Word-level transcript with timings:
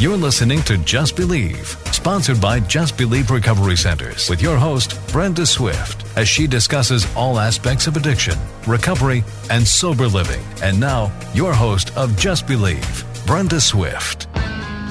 You're 0.00 0.16
listening 0.16 0.62
to 0.62 0.78
Just 0.78 1.16
Believe, 1.16 1.76
sponsored 1.90 2.40
by 2.40 2.60
Just 2.60 2.96
Believe 2.96 3.32
Recovery 3.32 3.76
Centers, 3.76 4.30
with 4.30 4.40
your 4.40 4.56
host, 4.56 4.96
Brenda 5.10 5.44
Swift, 5.44 6.04
as 6.16 6.28
she 6.28 6.46
discusses 6.46 7.04
all 7.16 7.40
aspects 7.40 7.88
of 7.88 7.96
addiction, 7.96 8.38
recovery, 8.68 9.24
and 9.50 9.66
sober 9.66 10.06
living. 10.06 10.40
And 10.62 10.78
now, 10.78 11.10
your 11.34 11.52
host 11.52 11.96
of 11.96 12.16
Just 12.16 12.46
Believe, 12.46 13.04
Brenda 13.26 13.60
Swift. 13.60 14.28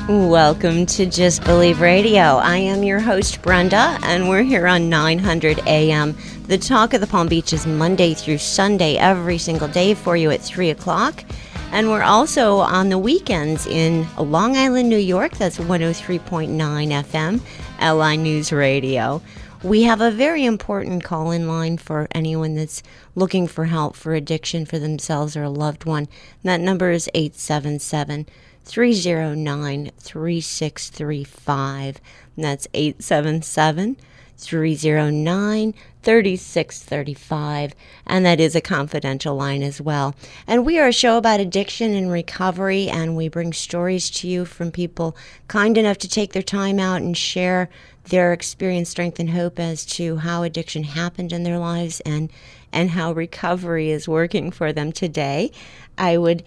Welcome 0.10 0.86
to 0.88 1.06
Just 1.06 1.42
Believe 1.46 1.80
Radio. 1.80 2.20
I 2.20 2.58
am 2.58 2.84
your 2.84 3.00
host, 3.00 3.42
Brenda, 3.42 3.98
and 4.04 4.28
we're 4.28 4.44
here 4.44 4.68
on 4.68 4.90
900 4.90 5.66
AM. 5.68 6.18
The 6.48 6.58
Talk 6.58 6.94
of 6.94 7.00
the 7.00 7.08
Palm 7.08 7.30
Beaches 7.30 7.66
Monday 7.66 8.14
through 8.14 8.40
Sunday, 8.40 8.98
every 8.98 9.38
single 9.38 9.70
day 9.70 9.94
for 9.94 10.18
you 10.18 10.32
at 10.32 10.42
3 10.42 10.70
o'clock. 10.70 11.24
And 11.72 11.90
we're 11.90 12.02
also 12.02 12.58
on 12.58 12.90
the 12.90 12.98
weekends 12.98 13.68
in 13.68 14.08
Long 14.18 14.58
Island, 14.58 14.90
New 14.90 14.98
York. 14.98 15.38
That's 15.38 15.58
103.9 15.58 16.50
FM, 16.50 17.40
LI 17.82 18.18
News 18.18 18.52
Radio. 18.52 19.22
We 19.64 19.84
have 19.84 20.02
a 20.02 20.12
very 20.12 20.46
important 20.46 21.04
call 21.04 21.32
in 21.32 21.48
line 21.48 21.78
for 21.78 22.08
anyone 22.12 22.56
that's 22.56 22.84
looking 23.16 23.48
for 23.48 23.66
help 23.66 23.96
for 23.96 24.14
addiction 24.14 24.66
for 24.66 24.80
themselves 24.80 25.36
or 25.36 25.44
a 25.44 25.50
loved 25.50 25.86
one. 25.86 26.08
That 26.44 26.62
number 26.62 26.92
is 26.92 27.10
877 27.14 28.28
309 28.64 29.92
3635. 30.00 32.02
That's 32.38 32.68
877 32.74 33.98
309 34.38 35.74
3635. 36.08 37.76
And 38.06 38.26
that 38.26 38.40
is 38.40 38.56
a 38.56 38.62
confidential 38.62 39.36
line 39.36 39.62
as 39.62 39.82
well. 39.82 40.16
And 40.48 40.66
we 40.66 40.80
are 40.80 40.88
a 40.88 40.94
show 40.94 41.18
about 41.18 41.42
addiction 41.42 41.94
and 41.94 42.10
recovery, 42.10 42.88
and 42.88 43.18
we 43.18 43.28
bring 43.28 43.52
stories 43.52 44.10
to 44.12 44.28
you 44.30 44.46
from 44.46 44.72
people 44.72 45.18
kind 45.50 45.78
enough 45.78 45.98
to 45.98 46.08
take 46.08 46.32
their 46.32 46.42
time 46.42 46.80
out 46.80 47.02
and 47.02 47.18
share 47.18 47.68
their 48.06 48.32
experience, 48.32 48.90
strength, 48.90 49.20
and 49.20 49.32
hope 49.32 49.60
as 49.60 49.86
to 49.86 50.16
how 50.16 50.44
addiction 50.44 50.86
happened 50.86 51.34
in 51.34 51.44
their 51.44 51.60
lives 51.60 52.00
and, 52.06 52.32
and 52.72 52.92
how 52.92 53.12
recovery 53.12 53.92
is 53.92 54.08
working 54.08 54.50
for 54.50 54.72
them 54.72 54.94
today. 54.94 55.52
I 55.98 56.16
would 56.16 56.42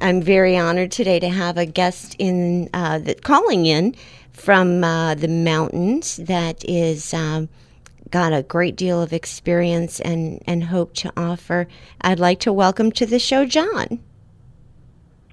I'm 0.00 0.22
very 0.22 0.56
honored 0.56 0.92
today 0.92 1.18
to 1.18 1.28
have 1.28 1.58
a 1.58 1.66
guest 1.66 2.14
in 2.20 2.70
uh, 2.72 3.00
that 3.00 3.24
calling 3.24 3.66
in 3.66 3.96
from 4.32 4.84
uh, 4.84 5.16
the 5.16 5.26
mountains 5.26 6.18
that 6.18 6.64
is 6.68 7.12
um, 7.12 7.48
got 8.12 8.32
a 8.32 8.44
great 8.44 8.76
deal 8.76 9.02
of 9.02 9.12
experience 9.12 9.98
and, 9.98 10.40
and 10.46 10.64
hope 10.64 10.94
to 10.94 11.12
offer. 11.16 11.66
I'd 12.02 12.20
like 12.20 12.38
to 12.40 12.52
welcome 12.52 12.92
to 12.92 13.06
the 13.06 13.18
show 13.18 13.44
John. 13.44 13.98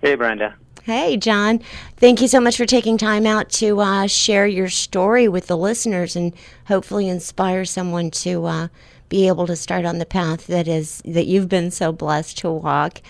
Hey, 0.02 0.16
Brenda. 0.16 0.56
Hey, 0.84 1.18
John. 1.18 1.60
Thank 1.98 2.22
you 2.22 2.28
so 2.28 2.40
much 2.40 2.56
for 2.58 2.66
taking 2.66 2.98
time 2.98 3.26
out 3.26 3.50
to 3.50 3.82
uh, 3.82 4.08
share 4.08 4.48
your 4.48 4.70
story 4.70 5.28
with 5.28 5.48
the 5.48 5.58
listeners 5.58 6.16
and 6.16 6.34
hopefully 6.68 7.10
inspire 7.10 7.66
someone 7.66 8.10
to 8.12 8.46
uh, 8.46 8.68
be 9.10 9.28
able 9.28 9.46
to 9.48 9.58
start 9.58 9.84
on 9.86 9.98
the 9.98 10.06
path 10.06 10.48
that 10.48 10.68
is 10.68 11.02
that 11.04 11.28
you've 11.28 11.50
been 11.50 11.70
so 11.70 11.92
blessed 11.92 12.38
to 12.40 12.50
walk. 12.50 13.02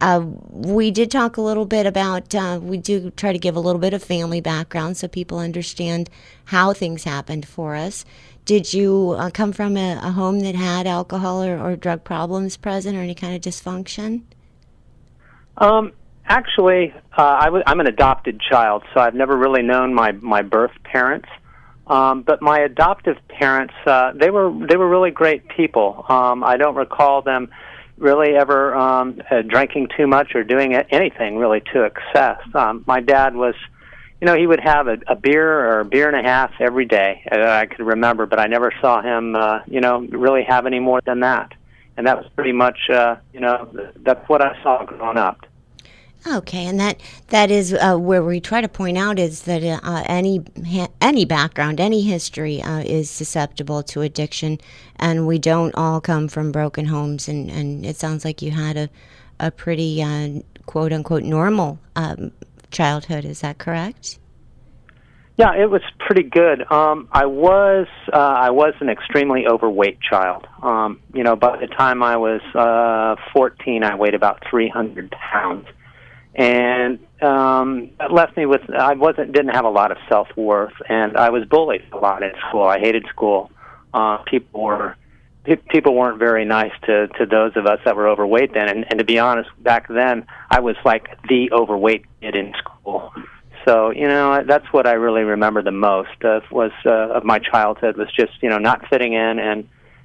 Uh, 0.00 0.24
we 0.50 0.90
did 0.90 1.10
talk 1.10 1.36
a 1.36 1.42
little 1.42 1.66
bit 1.66 1.84
about, 1.84 2.34
uh, 2.34 2.58
we 2.62 2.78
do 2.78 3.10
try 3.10 3.32
to 3.32 3.38
give 3.38 3.56
a 3.56 3.60
little 3.60 3.80
bit 3.80 3.92
of 3.92 4.02
family 4.02 4.40
background 4.40 4.96
so 4.96 5.08
people 5.08 5.38
understand 5.38 6.08
how 6.46 6.72
things 6.72 7.04
happened 7.04 7.46
for 7.46 7.74
us. 7.74 8.04
Did 8.48 8.72
you 8.72 9.14
uh, 9.18 9.28
come 9.28 9.52
from 9.52 9.76
a, 9.76 10.00
a, 10.02 10.10
home 10.10 10.40
that 10.40 10.54
had 10.54 10.86
alcohol 10.86 11.44
or, 11.44 11.58
or, 11.58 11.76
drug 11.76 12.02
problems 12.02 12.56
present 12.56 12.96
or 12.96 13.02
any 13.02 13.14
kind 13.14 13.34
of 13.36 13.42
dysfunction? 13.42 14.22
Um, 15.58 15.92
actually, 16.24 16.94
uh, 17.18 17.36
I 17.40 17.44
w- 17.44 17.62
I'm 17.66 17.78
an 17.78 17.86
adopted 17.86 18.40
child, 18.40 18.84
so 18.94 19.00
I've 19.00 19.14
never 19.14 19.36
really 19.36 19.60
known 19.60 19.92
my, 19.92 20.12
my 20.12 20.40
birth 20.40 20.70
parents. 20.82 21.28
Um, 21.88 22.22
but 22.22 22.40
my 22.40 22.60
adoptive 22.60 23.18
parents, 23.28 23.74
uh, 23.86 24.12
they 24.14 24.30
were 24.30 24.50
they 24.66 24.78
were 24.78 24.88
really 24.88 25.10
great 25.10 25.46
people. 25.50 26.06
Um, 26.08 26.42
I 26.42 26.56
don't 26.56 26.74
recall 26.74 27.20
them 27.20 27.50
really 27.98 28.34
ever 28.34 28.74
um, 28.74 29.20
uh, 29.30 29.42
drinking 29.42 29.88
too 29.94 30.06
much 30.06 30.34
or 30.34 30.42
doing 30.42 30.74
anything 30.74 31.36
really 31.36 31.60
to 31.74 31.84
excess. 31.84 32.40
Um, 32.54 32.82
my 32.86 33.00
dad 33.00 33.36
was, 33.36 33.56
you 34.20 34.26
know, 34.26 34.36
he 34.36 34.46
would 34.46 34.60
have 34.60 34.88
a, 34.88 34.98
a 35.06 35.14
beer 35.14 35.48
or 35.48 35.80
a 35.80 35.84
beer 35.84 36.08
and 36.08 36.16
a 36.16 36.28
half 36.28 36.52
every 36.60 36.84
day. 36.84 37.22
Uh, 37.30 37.40
I 37.40 37.66
could 37.66 37.86
remember, 37.86 38.26
but 38.26 38.40
I 38.40 38.46
never 38.46 38.72
saw 38.80 39.00
him, 39.00 39.36
uh, 39.36 39.60
you 39.66 39.80
know, 39.80 40.00
really 40.10 40.42
have 40.44 40.66
any 40.66 40.80
more 40.80 41.00
than 41.04 41.20
that. 41.20 41.52
And 41.96 42.06
that 42.06 42.16
was 42.16 42.26
pretty 42.34 42.52
much, 42.52 42.78
uh, 42.90 43.16
you 43.32 43.40
know, 43.40 43.68
that's 43.96 44.28
what 44.28 44.42
I 44.42 44.60
saw 44.62 44.84
growing 44.84 45.18
up. 45.18 45.46
Okay, 46.26 46.66
and 46.66 46.80
that 46.80 47.00
that 47.28 47.50
is 47.50 47.72
uh, 47.72 47.96
where 47.96 48.24
we 48.24 48.40
try 48.40 48.60
to 48.60 48.68
point 48.68 48.98
out 48.98 49.20
is 49.20 49.42
that 49.42 49.62
uh, 49.62 50.02
any 50.06 50.42
any 51.00 51.24
background, 51.24 51.80
any 51.80 52.02
history 52.02 52.60
uh, 52.60 52.80
is 52.80 53.08
susceptible 53.08 53.84
to 53.84 54.02
addiction, 54.02 54.58
and 54.96 55.28
we 55.28 55.38
don't 55.38 55.74
all 55.76 56.00
come 56.00 56.26
from 56.26 56.50
broken 56.50 56.86
homes. 56.86 57.28
And, 57.28 57.48
and 57.50 57.86
it 57.86 57.96
sounds 57.96 58.24
like 58.24 58.42
you 58.42 58.50
had 58.50 58.76
a 58.76 58.90
a 59.38 59.52
pretty 59.52 60.02
uh, 60.02 60.40
quote 60.66 60.92
unquote 60.92 61.22
normal 61.22 61.78
um, 61.94 62.32
childhood. 62.70 63.24
Is 63.24 63.40
that 63.40 63.58
correct? 63.58 64.18
Yeah, 65.36 65.54
it 65.54 65.70
was 65.70 65.82
pretty 66.00 66.24
good. 66.24 66.70
Um, 66.70 67.08
I 67.12 67.26
was 67.26 67.86
uh, 68.12 68.16
I 68.16 68.50
was 68.50 68.74
an 68.80 68.88
extremely 68.88 69.46
overweight 69.46 70.00
child. 70.00 70.46
Um, 70.62 71.00
you 71.14 71.22
know, 71.22 71.36
by 71.36 71.58
the 71.58 71.68
time 71.68 72.02
I 72.02 72.16
was 72.16 72.40
uh, 72.54 73.14
14, 73.32 73.84
I 73.84 73.94
weighed 73.94 74.14
about 74.14 74.42
300 74.50 75.12
pounds 75.12 75.66
and 76.38 77.00
um, 77.20 77.90
that 77.98 78.12
left 78.12 78.36
me 78.36 78.46
with 78.46 78.62
I 78.70 78.94
wasn't 78.94 79.32
didn't 79.32 79.54
have 79.54 79.64
a 79.64 79.70
lot 79.70 79.90
of 79.90 79.98
self 80.08 80.28
worth, 80.36 80.72
and 80.88 81.16
I 81.16 81.30
was 81.30 81.44
bullied 81.44 81.82
a 81.92 81.96
lot 81.96 82.22
in 82.22 82.30
school. 82.48 82.62
I 82.62 82.78
hated 82.78 83.04
school. 83.10 83.50
Uh, 83.92 84.18
people 84.18 84.62
were 84.62 84.96
people 85.56 85.94
weren't 85.94 86.18
very 86.18 86.44
nice 86.44 86.72
to 86.86 87.08
to 87.08 87.26
those 87.26 87.52
of 87.56 87.66
us 87.66 87.80
that 87.84 87.96
were 87.96 88.08
overweight 88.08 88.54
then, 88.54 88.68
and, 88.68 88.86
and 88.88 88.98
to 88.98 89.04
be 89.04 89.18
honest, 89.18 89.50
back 89.62 89.88
then 89.88 90.26
I 90.50 90.60
was 90.60 90.76
like 90.84 91.08
the 91.28 91.50
overweight 91.52 92.04
kid 92.20 92.36
in 92.36 92.54
school. 92.58 93.12
So 93.66 93.90
you 93.90 94.08
know 94.08 94.42
that's 94.46 94.66
what 94.72 94.86
I 94.86 94.92
really 94.92 95.22
remember 95.22 95.62
the 95.62 95.72
most 95.72 96.22
of 96.22 96.42
was 96.50 96.72
uh, 96.86 97.10
of 97.10 97.24
my 97.24 97.38
childhood 97.38 97.96
was 97.96 98.08
just 98.14 98.32
you 98.42 98.48
know 98.48 98.58
not 98.58 98.86
fitting 98.88 99.12
in 99.12 99.38
and 99.38 99.64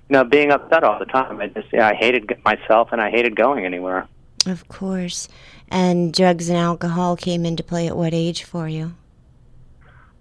you 0.09 0.13
know 0.13 0.23
being 0.23 0.51
upset 0.51 0.83
all 0.83 0.99
the 0.99 1.05
time. 1.05 1.39
I 1.39 1.47
just 1.47 1.67
yeah, 1.71 1.87
I 1.87 1.93
hated 1.93 2.31
myself 2.43 2.89
and 2.91 3.01
I 3.01 3.09
hated 3.09 3.35
going 3.35 3.65
anywhere. 3.65 4.07
Of 4.45 4.67
course. 4.67 5.29
And 5.69 6.13
drugs 6.13 6.49
and 6.49 6.57
alcohol 6.57 7.15
came 7.15 7.45
into 7.45 7.63
play 7.63 7.87
at 7.87 7.95
what 7.95 8.13
age 8.13 8.43
for 8.43 8.67
you? 8.67 8.93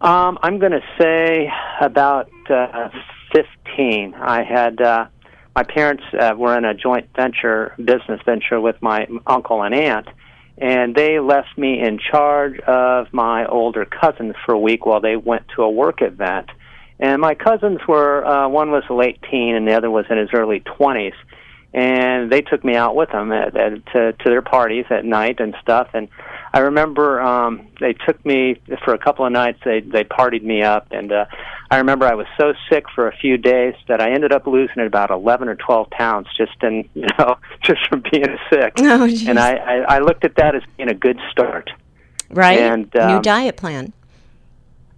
Um, 0.00 0.38
I'm 0.43 0.59
going 0.59 0.72
to 0.72 0.82
say 0.99 1.53
about 1.81 2.31
uh, 2.50 2.88
15. 3.32 4.15
I 4.15 4.43
had 4.43 4.81
uh, 4.81 5.06
my 5.54 5.62
parents 5.62 6.02
uh, 6.18 6.34
were 6.36 6.56
in 6.56 6.64
a 6.64 6.74
joint 6.74 7.08
venture, 7.14 7.74
business 7.76 8.20
venture 8.24 8.60
with 8.60 8.76
my 8.80 9.06
uncle 9.26 9.62
and 9.62 9.74
aunt, 9.74 10.08
and 10.58 10.94
they 10.94 11.18
left 11.18 11.56
me 11.56 11.80
in 11.80 11.98
charge 11.98 12.58
of 12.60 13.12
my 13.12 13.46
older 13.46 13.84
cousins 13.84 14.34
for 14.44 14.52
a 14.52 14.58
week 14.58 14.86
while 14.86 15.00
they 15.00 15.16
went 15.16 15.44
to 15.56 15.62
a 15.62 15.70
work 15.70 16.02
event. 16.02 16.48
And 16.98 17.20
my 17.20 17.34
cousins 17.34 17.80
were 17.88 18.24
uh, 18.24 18.48
one 18.48 18.70
was 18.70 18.84
late 18.88 19.18
teen 19.30 19.54
and 19.56 19.66
the 19.66 19.74
other 19.74 19.90
was 19.90 20.06
in 20.08 20.18
his 20.18 20.28
early 20.32 20.60
20s 20.60 21.14
and 21.74 22.30
they 22.30 22.42
took 22.42 22.64
me 22.64 22.74
out 22.76 22.94
with 22.94 23.10
them 23.10 23.32
at, 23.32 23.56
at, 23.56 23.86
to 23.86 24.12
to 24.12 24.24
their 24.24 24.42
parties 24.42 24.84
at 24.90 25.04
night 25.04 25.40
and 25.40 25.54
stuff. 25.62 25.88
And 25.94 26.08
I 26.52 26.60
remember 26.60 27.20
um 27.20 27.69
they 27.80 27.94
took 27.94 28.24
me 28.24 28.60
for 28.84 28.94
a 28.94 28.98
couple 28.98 29.24
of 29.24 29.32
nights. 29.32 29.60
They 29.64 29.80
they 29.80 30.04
partied 30.04 30.42
me 30.42 30.62
up 30.62 30.88
and 30.90 31.12
uh 31.12 31.24
I 31.72 31.78
remember 31.78 32.05
I 32.05 32.15
was 32.15 32.27
so 32.38 32.53
sick 32.69 32.84
for 32.94 33.09
a 33.09 33.16
few 33.16 33.38
days 33.38 33.75
that 33.88 33.99
I 33.99 34.10
ended 34.10 34.31
up 34.31 34.47
losing 34.47 34.84
about 34.84 35.10
11 35.10 35.49
or 35.49 35.55
12 35.55 35.88
pounds 35.88 36.28
just 36.37 36.53
in 36.62 36.87
you 36.94 37.06
know 37.19 37.38
just 37.62 37.81
from 37.88 38.05
being 38.12 38.37
sick. 38.50 38.75
Oh, 38.78 39.09
and 39.27 39.38
I, 39.38 39.55
I 39.56 39.97
I 39.97 39.99
looked 40.00 40.27
at 40.27 40.37
that 40.37 40.55
as 40.55 40.62
being 40.77 40.91
a 40.91 40.94
good 40.94 41.19
start. 41.31 41.71
Right. 42.28 42.59
And 42.59 42.94
um, 42.97 43.16
new 43.16 43.22
diet 43.22 43.56
plan. 43.56 43.94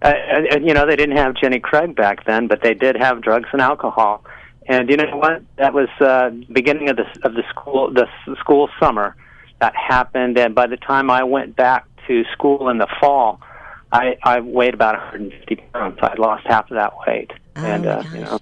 Uh, 0.01 0.11
and, 0.51 0.67
you 0.67 0.73
know 0.73 0.85
they 0.85 0.97
didn't 0.97 1.15
have 1.15 1.35
Jenny 1.35 1.61
Craig 1.61 1.95
back 1.95 2.25
then 2.25 2.47
but 2.47 2.61
they 2.61 2.73
did 2.73 2.97
have 2.97 3.21
drugs 3.21 3.47
and 3.53 3.61
alcohol. 3.61 4.25
And 4.67 4.89
you 4.89 4.97
know 4.97 5.15
what? 5.15 5.43
That 5.55 5.73
was 5.73 5.87
uh, 6.01 6.31
beginning 6.51 6.89
of 6.89 6.97
the 6.97 7.05
of 7.23 7.35
the 7.35 7.43
school 7.51 7.89
the 7.89 8.07
school 8.41 8.67
summer 8.81 9.15
that 9.61 9.73
happened. 9.77 10.37
And 10.37 10.53
by 10.53 10.67
the 10.67 10.77
time 10.77 11.09
I 11.09 11.23
went 11.23 11.55
back 11.55 11.85
to 12.07 12.25
school 12.33 12.67
in 12.67 12.79
the 12.79 12.87
fall, 12.99 13.39
I 13.91 14.17
I 14.23 14.39
weighed 14.39 14.73
about 14.73 14.95
150 14.95 15.55
pounds. 15.73 15.99
I'd 16.01 16.19
lost 16.19 16.45
half 16.47 16.69
of 16.71 16.75
that 16.75 16.93
weight. 17.05 17.31
Oh 17.55 17.61
and 17.61 17.85
uh, 17.85 18.03
you 18.13 18.21
know. 18.21 18.39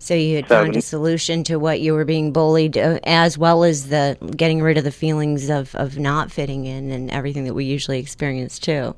So 0.00 0.14
you 0.14 0.36
had 0.36 0.48
so, 0.48 0.64
found 0.64 0.76
a 0.76 0.80
solution 0.80 1.44
to 1.44 1.58
what 1.58 1.80
you 1.80 1.92
were 1.92 2.04
being 2.04 2.32
bullied, 2.32 2.78
uh, 2.78 3.00
as 3.04 3.36
well 3.36 3.64
as 3.64 3.88
the 3.88 4.16
getting 4.36 4.62
rid 4.62 4.78
of 4.78 4.84
the 4.84 4.92
feelings 4.92 5.50
of, 5.50 5.74
of 5.74 5.98
not 5.98 6.30
fitting 6.30 6.66
in 6.66 6.92
and 6.92 7.10
everything 7.10 7.44
that 7.44 7.54
we 7.54 7.64
usually 7.64 7.98
experience 7.98 8.58
too. 8.58 8.94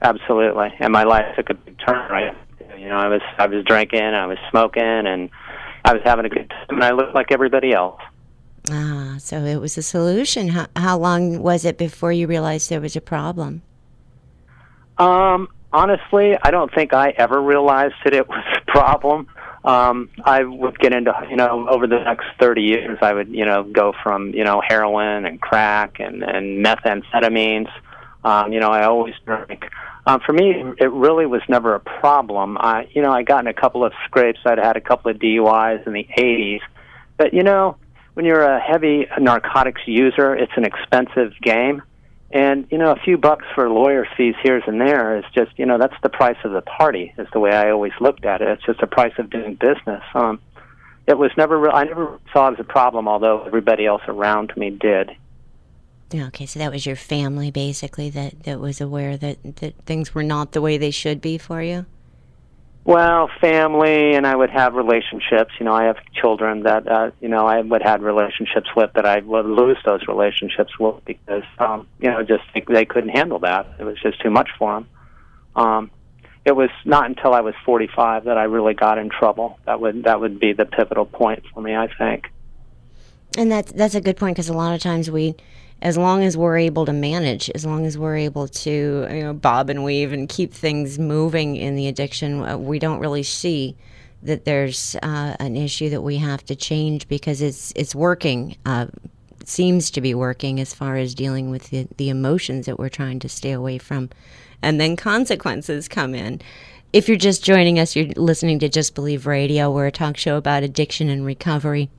Absolutely, 0.00 0.72
and 0.78 0.92
my 0.92 1.02
life 1.02 1.26
took 1.34 1.50
a 1.50 1.54
big 1.54 1.76
turn 1.84 2.10
right 2.10 2.34
you 2.78 2.88
know, 2.88 2.96
I 2.96 3.08
was 3.08 3.22
I 3.38 3.46
was 3.46 3.64
drinking, 3.64 4.00
I 4.00 4.26
was 4.26 4.38
smoking, 4.50 4.82
and 4.82 5.30
I 5.84 5.92
was 5.92 6.02
having 6.04 6.24
a 6.24 6.28
good 6.28 6.48
time, 6.48 6.66
and 6.70 6.84
I 6.84 6.92
looked 6.92 7.14
like 7.14 7.32
everybody 7.32 7.72
else. 7.72 8.00
Ah, 8.70 9.16
so 9.18 9.44
it 9.44 9.56
was 9.56 9.78
a 9.78 9.82
solution. 9.82 10.48
How, 10.48 10.66
how 10.76 10.98
long 10.98 11.42
was 11.42 11.64
it 11.64 11.78
before 11.78 12.12
you 12.12 12.26
realized 12.26 12.70
there 12.70 12.80
was 12.80 12.96
a 12.96 13.00
problem? 13.00 13.62
Um, 14.98 15.48
honestly, 15.72 16.36
I 16.40 16.50
don't 16.50 16.72
think 16.74 16.92
I 16.92 17.10
ever 17.10 17.40
realized 17.40 17.94
that 18.04 18.14
it 18.14 18.28
was 18.28 18.44
a 18.56 18.70
problem. 18.70 19.28
Um, 19.64 20.08
I 20.24 20.44
would 20.44 20.78
get 20.78 20.92
into, 20.92 21.12
you 21.28 21.36
know, 21.36 21.68
over 21.68 21.86
the 21.86 21.98
next 21.98 22.26
30 22.40 22.62
years, 22.62 22.98
I 23.02 23.12
would, 23.12 23.28
you 23.28 23.44
know, 23.44 23.64
go 23.64 23.92
from, 24.02 24.30
you 24.30 24.44
know, 24.44 24.62
heroin 24.66 25.26
and 25.26 25.40
crack 25.40 26.00
and, 26.00 26.22
and 26.22 26.64
methamphetamines. 26.64 27.70
Um, 28.24 28.52
you 28.52 28.60
know, 28.60 28.70
I 28.70 28.84
always 28.84 29.14
drink. 29.24 29.64
Um, 30.06 30.20
for 30.24 30.32
me, 30.32 30.64
it 30.78 30.90
really 30.90 31.26
was 31.26 31.42
never 31.48 31.74
a 31.74 31.80
problem. 31.80 32.56
I, 32.58 32.88
you 32.92 33.02
know, 33.02 33.12
I 33.12 33.22
got 33.22 33.40
in 33.40 33.46
a 33.46 33.54
couple 33.54 33.84
of 33.84 33.92
scrapes. 34.06 34.38
I'd 34.46 34.58
had 34.58 34.76
a 34.76 34.80
couple 34.80 35.10
of 35.10 35.18
DUIs 35.18 35.86
in 35.86 35.92
the 35.92 36.06
80s. 36.16 36.60
But, 37.18 37.34
you 37.34 37.42
know, 37.42 37.76
when 38.14 38.24
you're 38.24 38.42
a 38.42 38.58
heavy 38.58 39.06
narcotics 39.20 39.82
user, 39.86 40.34
it's 40.34 40.52
an 40.56 40.64
expensive 40.64 41.32
game. 41.42 41.82
And, 42.30 42.66
you 42.70 42.76
know, 42.76 42.90
a 42.90 42.96
few 42.96 43.16
bucks 43.16 43.46
for 43.54 43.70
lawyer 43.70 44.06
fees 44.16 44.34
here 44.42 44.62
and 44.66 44.80
there 44.80 45.16
is 45.16 45.24
just, 45.34 45.58
you 45.58 45.64
know, 45.64 45.78
that's 45.78 45.94
the 46.02 46.10
price 46.10 46.36
of 46.44 46.52
the 46.52 46.60
party, 46.60 47.14
is 47.16 47.26
the 47.32 47.40
way 47.40 47.52
I 47.52 47.70
always 47.70 47.92
looked 48.00 48.26
at 48.26 48.42
it. 48.42 48.48
It's 48.48 48.64
just 48.64 48.80
the 48.80 48.86
price 48.86 49.14
of 49.18 49.30
doing 49.30 49.54
business. 49.54 50.02
Um, 50.14 50.38
it 51.06 51.16
was 51.16 51.30
never, 51.38 51.58
re- 51.58 51.70
I 51.72 51.84
never 51.84 52.20
saw 52.34 52.48
it 52.48 52.54
as 52.54 52.60
a 52.60 52.64
problem, 52.64 53.08
although 53.08 53.44
everybody 53.44 53.86
else 53.86 54.02
around 54.08 54.52
me 54.56 54.68
did. 54.70 55.16
Okay, 56.14 56.44
so 56.44 56.58
that 56.58 56.70
was 56.70 56.84
your 56.84 56.96
family 56.96 57.50
basically 57.50 58.10
that, 58.10 58.42
that 58.44 58.60
was 58.60 58.80
aware 58.80 59.16
that, 59.16 59.56
that 59.56 59.74
things 59.86 60.14
were 60.14 60.22
not 60.22 60.52
the 60.52 60.60
way 60.60 60.76
they 60.76 60.90
should 60.90 61.22
be 61.22 61.38
for 61.38 61.62
you? 61.62 61.86
Well, 62.88 63.28
family, 63.38 64.14
and 64.14 64.26
I 64.26 64.34
would 64.34 64.48
have 64.48 64.72
relationships. 64.72 65.52
You 65.60 65.66
know, 65.66 65.74
I 65.74 65.84
have 65.84 65.98
children 66.14 66.62
that 66.62 66.88
uh, 66.88 67.10
you 67.20 67.28
know 67.28 67.46
I 67.46 67.60
would 67.60 67.82
have 67.82 68.00
relationships 68.00 68.70
with 68.74 68.94
that 68.94 69.04
I 69.04 69.20
would 69.20 69.44
lose 69.44 69.76
those 69.84 70.08
relationships 70.08 70.78
with 70.78 71.04
because 71.04 71.42
um, 71.58 71.86
you 72.00 72.10
know 72.10 72.22
just 72.22 72.44
they 72.66 72.86
couldn't 72.86 73.10
handle 73.10 73.40
that. 73.40 73.66
It 73.78 73.84
was 73.84 74.00
just 74.00 74.22
too 74.22 74.30
much 74.30 74.48
for 74.58 74.72
them. 74.72 74.88
Um, 75.54 75.90
it 76.46 76.56
was 76.56 76.70
not 76.86 77.04
until 77.04 77.34
I 77.34 77.42
was 77.42 77.52
45 77.66 78.24
that 78.24 78.38
I 78.38 78.44
really 78.44 78.72
got 78.72 78.96
in 78.96 79.10
trouble. 79.10 79.58
That 79.66 79.82
would 79.82 80.04
that 80.04 80.18
would 80.18 80.40
be 80.40 80.54
the 80.54 80.64
pivotal 80.64 81.04
point 81.04 81.44
for 81.52 81.60
me, 81.60 81.76
I 81.76 81.88
think. 81.88 82.32
And 83.36 83.52
that's 83.52 83.70
that's 83.70 83.96
a 83.96 84.00
good 84.00 84.16
point 84.16 84.36
because 84.36 84.48
a 84.48 84.54
lot 84.54 84.72
of 84.72 84.80
times 84.80 85.10
we 85.10 85.34
as 85.80 85.96
long 85.96 86.24
as 86.24 86.36
we're 86.36 86.58
able 86.58 86.84
to 86.86 86.92
manage, 86.92 87.50
as 87.50 87.64
long 87.64 87.86
as 87.86 87.96
we're 87.96 88.16
able 88.16 88.48
to 88.48 89.06
you 89.10 89.22
know 89.22 89.32
bob 89.32 89.70
and 89.70 89.84
weave 89.84 90.12
and 90.12 90.28
keep 90.28 90.52
things 90.52 90.98
moving 90.98 91.56
in 91.56 91.76
the 91.76 91.86
addiction, 91.86 92.42
uh, 92.42 92.56
we 92.56 92.78
don't 92.78 92.98
really 92.98 93.22
see 93.22 93.76
that 94.22 94.44
there's 94.44 94.96
uh, 95.02 95.36
an 95.38 95.56
issue 95.56 95.88
that 95.90 96.02
we 96.02 96.16
have 96.16 96.44
to 96.46 96.56
change 96.56 97.06
because 97.08 97.40
it's 97.40 97.72
it's 97.76 97.94
working. 97.94 98.56
Uh, 98.66 98.86
seems 99.44 99.90
to 99.90 100.00
be 100.02 100.14
working 100.14 100.60
as 100.60 100.74
far 100.74 100.96
as 100.96 101.14
dealing 101.14 101.50
with 101.50 101.70
the, 101.70 101.88
the 101.96 102.10
emotions 102.10 102.66
that 102.66 102.78
we're 102.78 102.90
trying 102.90 103.18
to 103.18 103.28
stay 103.28 103.52
away 103.52 103.78
from, 103.78 104.10
and 104.62 104.80
then 104.80 104.96
consequences 104.96 105.88
come 105.88 106.14
in. 106.14 106.40
If 106.92 107.06
you're 107.06 107.18
just 107.18 107.44
joining 107.44 107.78
us, 107.78 107.94
you're 107.94 108.08
listening 108.16 108.58
to 108.60 108.68
Just 108.68 108.94
Believe 108.94 109.26
Radio. 109.26 109.70
We're 109.70 109.86
a 109.86 109.92
talk 109.92 110.16
show 110.16 110.36
about 110.36 110.62
addiction 110.62 111.08
and 111.08 111.24
recovery. 111.24 111.90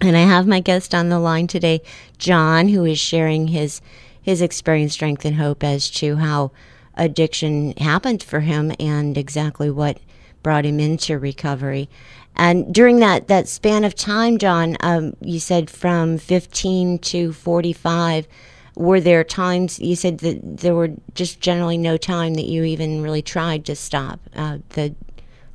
And 0.00 0.16
I 0.16 0.20
have 0.20 0.46
my 0.46 0.60
guest 0.60 0.94
on 0.94 1.08
the 1.08 1.18
line 1.18 1.46
today, 1.48 1.82
John, 2.18 2.68
who 2.68 2.84
is 2.84 2.98
sharing 2.98 3.48
his 3.48 3.80
his 4.20 4.42
experience, 4.42 4.92
strength, 4.92 5.24
and 5.24 5.36
hope 5.36 5.64
as 5.64 5.88
to 5.90 6.16
how 6.16 6.50
addiction 6.94 7.72
happened 7.78 8.22
for 8.22 8.40
him 8.40 8.72
and 8.78 9.16
exactly 9.16 9.70
what 9.70 9.98
brought 10.42 10.66
him 10.66 10.78
into 10.78 11.18
recovery. 11.18 11.88
And 12.36 12.72
during 12.72 13.00
that, 13.00 13.28
that 13.28 13.48
span 13.48 13.84
of 13.84 13.94
time, 13.94 14.38
John, 14.38 14.76
um, 14.80 15.14
you 15.20 15.40
said 15.40 15.70
from 15.70 16.18
15 16.18 16.98
to 16.98 17.32
45, 17.32 18.28
were 18.76 19.00
there 19.00 19.24
times 19.24 19.80
you 19.80 19.96
said 19.96 20.18
that 20.18 20.58
there 20.58 20.74
were 20.74 20.90
just 21.14 21.40
generally 21.40 21.78
no 21.78 21.96
time 21.96 22.34
that 22.34 22.44
you 22.44 22.62
even 22.64 23.02
really 23.02 23.22
tried 23.22 23.64
to 23.64 23.74
stop? 23.74 24.20
Uh, 24.36 24.58
the 24.70 24.94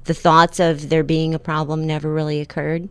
the 0.05 0.13
thoughts 0.13 0.59
of 0.59 0.89
there 0.89 1.03
being 1.03 1.33
a 1.33 1.39
problem 1.39 1.87
never 1.87 2.11
really 2.11 2.41
occurred. 2.41 2.89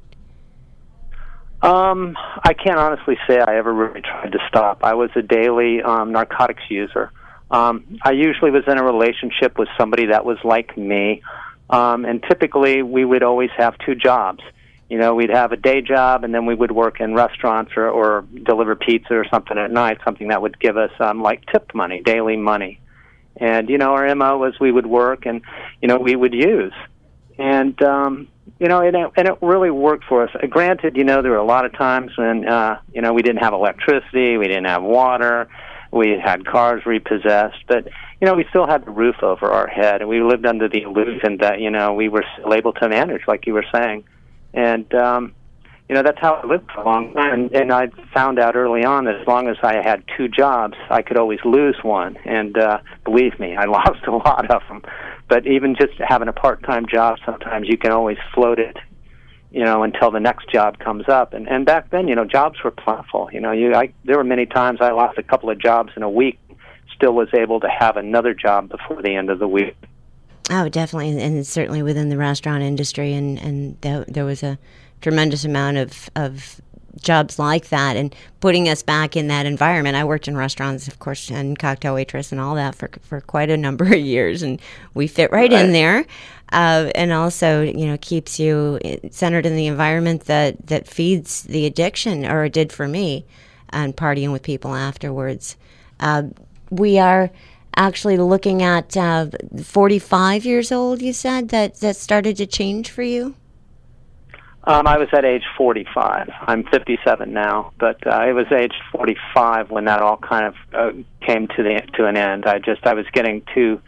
Um, 1.62 2.16
I 2.42 2.54
can't 2.54 2.78
honestly 2.78 3.16
say 3.28 3.38
I 3.38 3.56
ever 3.56 3.72
really 3.72 4.00
tried 4.00 4.32
to 4.32 4.38
stop. 4.48 4.82
I 4.82 4.94
was 4.94 5.10
a 5.14 5.22
daily 5.22 5.80
um, 5.80 6.10
narcotics 6.10 6.64
user. 6.68 7.12
Um, 7.52 7.98
I 8.02 8.12
usually 8.12 8.50
was 8.50 8.64
in 8.66 8.78
a 8.78 8.82
relationship 8.82 9.58
with 9.58 9.68
somebody 9.78 10.06
that 10.06 10.24
was 10.24 10.38
like 10.42 10.76
me, 10.76 11.22
um, 11.70 12.04
and 12.04 12.22
typically 12.22 12.82
we 12.82 13.04
would 13.04 13.22
always 13.22 13.50
have 13.56 13.78
two 13.78 13.94
jobs. 13.94 14.42
You 14.88 14.98
know, 14.98 15.14
we'd 15.14 15.30
have 15.30 15.52
a 15.52 15.56
day 15.56 15.82
job, 15.82 16.24
and 16.24 16.34
then 16.34 16.46
we 16.46 16.54
would 16.54 16.72
work 16.72 17.00
in 17.00 17.14
restaurants 17.14 17.72
or, 17.76 17.88
or 17.88 18.24
deliver 18.42 18.74
pizza 18.74 19.14
or 19.14 19.24
something 19.30 19.56
at 19.56 19.70
night, 19.70 19.98
something 20.04 20.28
that 20.28 20.42
would 20.42 20.58
give 20.58 20.76
us 20.76 20.90
um, 20.98 21.22
like 21.22 21.46
tipped 21.46 21.74
money, 21.74 22.02
daily 22.02 22.36
money. 22.36 22.80
And 23.36 23.70
you 23.70 23.78
know, 23.78 23.92
our 23.92 24.12
mo 24.14 24.36
was 24.38 24.58
we 24.60 24.72
would 24.72 24.86
work, 24.86 25.26
and 25.26 25.42
you 25.80 25.88
know, 25.88 25.98
we 25.98 26.16
would 26.16 26.34
use. 26.34 26.74
And 27.38 27.80
um, 27.82 28.28
you 28.58 28.68
know, 28.68 28.80
and 28.80 28.96
it, 28.96 29.10
and 29.16 29.28
it 29.28 29.34
really 29.40 29.70
worked 29.70 30.04
for 30.04 30.24
us. 30.24 30.30
Granted, 30.48 30.96
you 30.96 31.04
know, 31.04 31.22
there 31.22 31.32
were 31.32 31.36
a 31.38 31.44
lot 31.44 31.64
of 31.64 31.72
times 31.72 32.12
when, 32.16 32.48
uh, 32.48 32.80
you 32.92 33.00
know, 33.00 33.12
we 33.12 33.22
didn't 33.22 33.42
have 33.42 33.52
electricity, 33.52 34.36
we 34.36 34.46
didn't 34.46 34.66
have 34.66 34.82
water, 34.82 35.48
we 35.90 36.18
had 36.22 36.46
cars 36.46 36.86
repossessed, 36.86 37.58
but, 37.68 37.86
you 38.20 38.26
know, 38.26 38.34
we 38.34 38.44
still 38.50 38.66
had 38.66 38.84
the 38.84 38.90
roof 38.90 39.16
over 39.22 39.50
our 39.50 39.66
head, 39.66 40.00
and 40.00 40.08
we 40.08 40.22
lived 40.22 40.46
under 40.46 40.68
the 40.68 40.82
illusion 40.82 41.38
that, 41.38 41.60
you 41.60 41.70
know, 41.70 41.92
we 41.92 42.08
were 42.08 42.24
able 42.50 42.72
to 42.72 42.88
manage, 42.88 43.22
like 43.26 43.46
you 43.46 43.54
were 43.54 43.66
saying. 43.72 44.04
And, 44.54 44.92
um, 44.94 45.34
you 45.88 45.94
know, 45.94 46.02
that's 46.02 46.18
how 46.20 46.34
I 46.34 46.46
lived 46.46 46.70
for 46.72 46.80
a 46.80 46.84
long 46.84 47.12
time. 47.12 47.32
And, 47.32 47.52
and 47.52 47.72
I 47.72 47.88
found 48.14 48.38
out 48.38 48.56
early 48.56 48.84
on 48.84 49.04
that 49.04 49.16
as 49.20 49.26
long 49.26 49.48
as 49.48 49.56
I 49.62 49.74
had 49.74 50.02
two 50.16 50.28
jobs, 50.28 50.74
I 50.90 51.02
could 51.02 51.16
always 51.16 51.40
lose 51.44 51.76
one. 51.82 52.16
And 52.24 52.56
uh, 52.56 52.78
believe 53.04 53.38
me, 53.38 53.56
I 53.56 53.64
lost 53.66 54.06
a 54.06 54.12
lot 54.12 54.50
of 54.50 54.62
them. 54.68 54.82
But 55.28 55.46
even 55.46 55.74
just 55.74 55.92
having 55.98 56.28
a 56.28 56.32
part-time 56.32 56.86
job, 56.86 57.18
sometimes 57.26 57.68
you 57.68 57.76
can 57.76 57.90
always 57.90 58.18
float 58.34 58.58
it, 58.58 58.76
you 59.50 59.64
know, 59.64 59.82
until 59.82 60.10
the 60.10 60.20
next 60.20 60.50
job 60.50 60.78
comes 60.78 61.08
up. 61.08 61.32
And 61.32 61.48
and 61.48 61.66
back 61.66 61.90
then, 61.90 62.08
you 62.08 62.14
know, 62.14 62.24
jobs 62.24 62.62
were 62.62 62.70
plentiful. 62.70 63.28
You 63.32 63.40
know, 63.40 63.52
you 63.52 63.74
I 63.74 63.92
there 64.04 64.16
were 64.16 64.24
many 64.24 64.46
times 64.46 64.78
I 64.80 64.92
lost 64.92 65.18
a 65.18 65.22
couple 65.22 65.50
of 65.50 65.58
jobs 65.58 65.92
in 65.96 66.02
a 66.02 66.10
week, 66.10 66.38
still 66.94 67.12
was 67.12 67.28
able 67.34 67.60
to 67.60 67.68
have 67.68 67.96
another 67.96 68.34
job 68.34 68.68
before 68.68 69.02
the 69.02 69.14
end 69.14 69.30
of 69.30 69.38
the 69.38 69.48
week. 69.48 69.76
Oh, 70.50 70.68
definitely, 70.68 71.18
and 71.20 71.46
certainly 71.46 71.82
within 71.82 72.08
the 72.08 72.16
restaurant 72.16 72.62
industry, 72.62 73.14
and 73.14 73.38
and 73.38 73.80
there, 73.80 74.04
there 74.08 74.24
was 74.24 74.42
a 74.42 74.58
tremendous 75.02 75.44
amount 75.44 75.76
of 75.76 76.08
of 76.16 76.60
jobs 77.00 77.38
like 77.38 77.68
that 77.68 77.96
and 77.96 78.14
putting 78.40 78.68
us 78.68 78.82
back 78.82 79.16
in 79.16 79.28
that 79.28 79.46
environment. 79.46 79.96
I 79.96 80.04
worked 80.04 80.28
in 80.28 80.36
restaurants, 80.36 80.88
of 80.88 80.98
course, 80.98 81.30
and 81.30 81.58
cocktail 81.58 81.94
waitress 81.94 82.32
and 82.32 82.40
all 82.40 82.54
that 82.54 82.74
for 82.74 82.90
for 83.02 83.20
quite 83.20 83.50
a 83.50 83.56
number 83.56 83.84
of 83.84 84.00
years, 84.00 84.42
and 84.42 84.60
we 84.94 85.06
fit 85.06 85.30
right, 85.32 85.50
right. 85.50 85.64
in 85.64 85.72
there. 85.72 86.06
Uh, 86.52 86.90
and 86.94 87.12
also, 87.12 87.62
you 87.62 87.86
know, 87.86 87.96
keeps 88.00 88.38
you 88.38 88.78
centered 89.10 89.46
in 89.46 89.56
the 89.56 89.66
environment 89.66 90.24
that 90.26 90.66
that 90.66 90.86
feeds 90.86 91.42
the 91.44 91.66
addiction, 91.66 92.24
or 92.24 92.44
it 92.44 92.52
did 92.52 92.72
for 92.72 92.86
me, 92.86 93.24
and 93.70 93.96
partying 93.96 94.32
with 94.32 94.42
people 94.42 94.74
afterwards. 94.74 95.56
Uh, 96.00 96.24
we 96.70 96.98
are 96.98 97.30
actually 97.76 98.18
looking 98.18 98.62
at 98.62 98.96
uh, 98.96 99.26
45 99.62 100.44
years 100.44 100.70
old. 100.70 101.00
You 101.00 101.12
said 101.14 101.48
that 101.48 101.76
that 101.76 101.96
started 101.96 102.36
to 102.36 102.46
change 102.46 102.90
for 102.90 103.02
you. 103.02 103.34
Um, 104.64 104.86
I 104.86 104.96
was 104.96 105.08
at 105.12 105.24
age 105.24 105.42
45. 105.56 106.30
I'm 106.42 106.64
57 106.64 107.32
now, 107.32 107.72
but 107.80 108.06
uh, 108.06 108.22
it 108.28 108.32
was 108.32 108.46
age 108.52 108.74
45 108.92 109.70
when 109.70 109.86
that 109.86 110.00
all 110.00 110.16
kind 110.16 110.46
of 110.46 110.54
uh, 110.72 110.92
came 111.26 111.48
to 111.48 111.62
the 111.62 111.82
to 111.94 112.06
an 112.06 112.16
end. 112.16 112.46
I 112.46 112.60
just 112.60 112.86
I 112.86 112.94
was 112.94 113.06
getting 113.12 113.42
too 113.54 113.80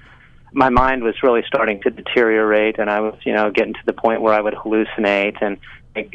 my 0.54 0.70
mind 0.70 1.02
was 1.02 1.22
really 1.22 1.42
starting 1.46 1.80
to 1.82 1.90
deteriorate 1.90 2.78
and 2.78 2.88
I 2.88 3.00
was, 3.00 3.18
you 3.24 3.32
know, 3.32 3.50
getting 3.50 3.74
to 3.74 3.80
the 3.86 3.92
point 3.92 4.22
where 4.22 4.32
I 4.32 4.40
would 4.40 4.54
hallucinate 4.54 5.42
and 5.42 5.58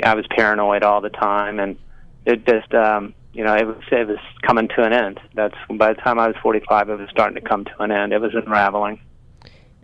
I 0.04 0.16
was 0.16 0.25
paranoid 0.30 0.82
all 0.82 1.01
the 1.01 1.10
time 1.10 1.60
and 1.60 1.78
it 2.25 2.46
just 2.46 2.74
um 2.74 3.13
you 3.32 3.44
know, 3.44 3.54
it 3.54 3.66
was 3.68 3.78
it 3.92 4.08
was 4.08 4.18
coming 4.42 4.68
to 4.70 4.84
an 4.84 4.92
end. 4.92 5.20
That's 5.36 5.56
by 5.70 5.94
the 5.94 6.01
time 6.01 6.20
I 6.20 6.28
was 6.28 6.36
45 6.42 6.89
it 6.89 7.00
was 7.00 7.10
starting 7.10 7.36
to 7.36 7.48
come 7.48 7.66
to 7.66 7.82
an 7.82 7.92
end. 7.92 8.12
It 8.12 8.20
was 8.20 8.34
unraveling. 8.34 9.00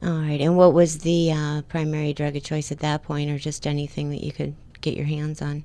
All 0.02 0.20
right. 0.20 0.42
And 0.42 0.58
what 0.58 0.74
was 0.74 1.00
the 1.00 1.32
uh, 1.32 1.62
primary 1.64 2.14
drug 2.14 2.36
of 2.36 2.44
choice 2.44 2.72
at 2.72 2.80
that 2.80 3.04
point, 3.04 3.30
or 3.30 3.38
just 3.38 3.66
anything 3.66 4.10
that 4.10 4.24
you 4.24 4.32
could 4.32 4.56
get 4.86 4.96
your 4.96 5.06
hands 5.06 5.42
on? 5.42 5.64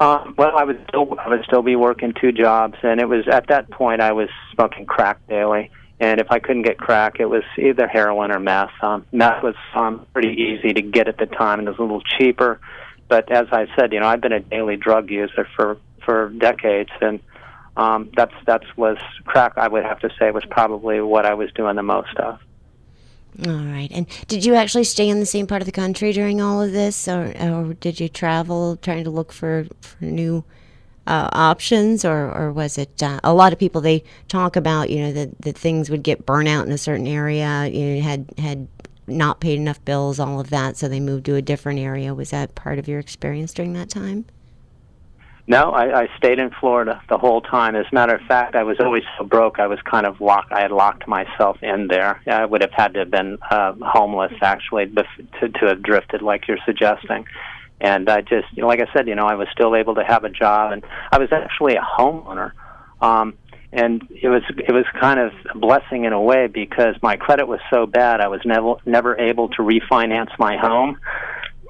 Um, 0.00 0.34
well, 0.36 0.56
I 0.56 0.64
would 0.64 0.82
still 0.88 1.14
I 1.18 1.28
would 1.28 1.44
still 1.44 1.62
be 1.62 1.76
working 1.76 2.12
two 2.18 2.32
jobs, 2.32 2.76
and 2.82 3.00
it 3.00 3.08
was 3.08 3.28
at 3.28 3.46
that 3.48 3.70
point 3.70 4.00
I 4.00 4.12
was 4.12 4.28
smoking 4.54 4.86
crack 4.86 5.18
daily. 5.28 5.70
And 6.00 6.18
if 6.18 6.28
I 6.30 6.38
couldn't 6.38 6.62
get 6.62 6.78
crack, 6.78 7.20
it 7.20 7.26
was 7.26 7.42
either 7.58 7.86
heroin 7.86 8.32
or 8.32 8.40
meth. 8.40 8.70
Um, 8.80 9.04
meth 9.12 9.42
was 9.42 9.54
um, 9.74 10.06
pretty 10.14 10.30
easy 10.30 10.72
to 10.72 10.80
get 10.80 11.08
at 11.08 11.18
the 11.18 11.26
time, 11.26 11.58
and 11.58 11.68
it 11.68 11.72
was 11.72 11.78
a 11.78 11.82
little 11.82 12.00
cheaper. 12.00 12.58
But 13.08 13.30
as 13.30 13.48
I 13.52 13.66
said, 13.76 13.92
you 13.92 14.00
know, 14.00 14.06
I've 14.06 14.22
been 14.22 14.32
a 14.32 14.40
daily 14.40 14.76
drug 14.76 15.10
user 15.10 15.46
for 15.54 15.76
for 16.04 16.30
decades, 16.30 16.90
and 17.02 17.20
um, 17.76 18.10
that's 18.16 18.32
that's 18.46 18.64
was 18.78 18.96
crack. 19.26 19.52
I 19.58 19.68
would 19.68 19.84
have 19.84 20.00
to 20.00 20.10
say 20.18 20.30
was 20.30 20.44
probably 20.48 21.02
what 21.02 21.26
I 21.26 21.34
was 21.34 21.52
doing 21.52 21.76
the 21.76 21.82
most 21.82 22.16
of. 22.16 22.38
All 23.46 23.52
right. 23.52 23.88
And 23.92 24.06
did 24.26 24.44
you 24.44 24.54
actually 24.54 24.84
stay 24.84 25.08
in 25.08 25.20
the 25.20 25.26
same 25.26 25.46
part 25.46 25.62
of 25.62 25.66
the 25.66 25.72
country 25.72 26.12
during 26.12 26.40
all 26.40 26.60
of 26.60 26.72
this, 26.72 27.06
or, 27.06 27.32
or 27.40 27.74
did 27.74 28.00
you 28.00 28.08
travel 28.08 28.76
trying 28.76 29.04
to 29.04 29.10
look 29.10 29.32
for, 29.32 29.66
for 29.80 30.04
new 30.04 30.44
uh, 31.06 31.28
options, 31.32 32.04
or, 32.04 32.30
or 32.32 32.52
was 32.52 32.76
it 32.76 33.02
uh, 33.02 33.20
a 33.22 33.32
lot 33.32 33.52
of 33.52 33.58
people? 33.58 33.80
They 33.80 34.04
talk 34.28 34.56
about 34.56 34.90
you 34.90 35.00
know 35.00 35.12
that 35.12 35.40
that 35.42 35.56
things 35.56 35.90
would 35.90 36.02
get 36.02 36.26
burnt 36.26 36.48
out 36.48 36.66
in 36.66 36.72
a 36.72 36.78
certain 36.78 37.06
area. 37.06 37.66
You 37.66 37.96
know, 37.96 38.02
had 38.02 38.26
had 38.38 38.68
not 39.06 39.40
paid 39.40 39.58
enough 39.58 39.84
bills, 39.84 40.20
all 40.20 40.40
of 40.40 40.50
that, 40.50 40.76
so 40.76 40.88
they 40.88 41.00
moved 41.00 41.26
to 41.26 41.36
a 41.36 41.42
different 41.42 41.80
area. 41.80 42.14
Was 42.14 42.30
that 42.30 42.54
part 42.54 42.78
of 42.78 42.88
your 42.88 43.00
experience 43.00 43.52
during 43.52 43.72
that 43.74 43.88
time? 43.88 44.26
No, 45.50 45.72
I, 45.72 46.02
I 46.02 46.08
stayed 46.16 46.38
in 46.38 46.50
Florida 46.60 47.02
the 47.08 47.18
whole 47.18 47.40
time. 47.40 47.74
As 47.74 47.84
a 47.90 47.92
matter 47.92 48.14
of 48.14 48.20
fact, 48.28 48.54
I 48.54 48.62
was 48.62 48.76
always 48.78 49.02
so 49.18 49.24
broke. 49.24 49.58
I 49.58 49.66
was 49.66 49.80
kind 49.82 50.06
of 50.06 50.20
locked. 50.20 50.52
I 50.52 50.60
had 50.60 50.70
locked 50.70 51.08
myself 51.08 51.60
in 51.60 51.88
there. 51.88 52.22
I 52.24 52.44
would 52.44 52.60
have 52.60 52.70
had 52.70 52.94
to 52.94 53.00
have 53.00 53.10
been 53.10 53.36
uh, 53.50 53.72
homeless 53.82 54.32
actually 54.42 54.86
to 54.86 55.48
to 55.48 55.66
have 55.66 55.82
drifted, 55.82 56.22
like 56.22 56.46
you're 56.46 56.60
suggesting. 56.64 57.24
And 57.80 58.08
I 58.08 58.20
just, 58.20 58.46
you 58.52 58.62
know, 58.62 58.68
like 58.68 58.78
I 58.78 58.86
said, 58.92 59.08
you 59.08 59.16
know, 59.16 59.26
I 59.26 59.34
was 59.34 59.48
still 59.50 59.74
able 59.74 59.96
to 59.96 60.04
have 60.04 60.22
a 60.22 60.30
job, 60.30 60.70
and 60.70 60.84
I 61.10 61.18
was 61.18 61.32
actually 61.32 61.74
a 61.74 61.82
homeowner. 61.82 62.52
Um, 63.00 63.34
and 63.72 64.06
it 64.10 64.28
was 64.28 64.42
it 64.56 64.70
was 64.70 64.84
kind 65.00 65.18
of 65.18 65.32
a 65.52 65.58
blessing 65.58 66.04
in 66.04 66.12
a 66.12 66.20
way 66.20 66.46
because 66.46 66.94
my 67.02 67.16
credit 67.16 67.48
was 67.48 67.58
so 67.70 67.86
bad, 67.86 68.20
I 68.20 68.28
was 68.28 68.40
never 68.44 68.76
never 68.86 69.18
able 69.18 69.48
to 69.48 69.62
refinance 69.62 70.30
my 70.38 70.56
home 70.56 71.00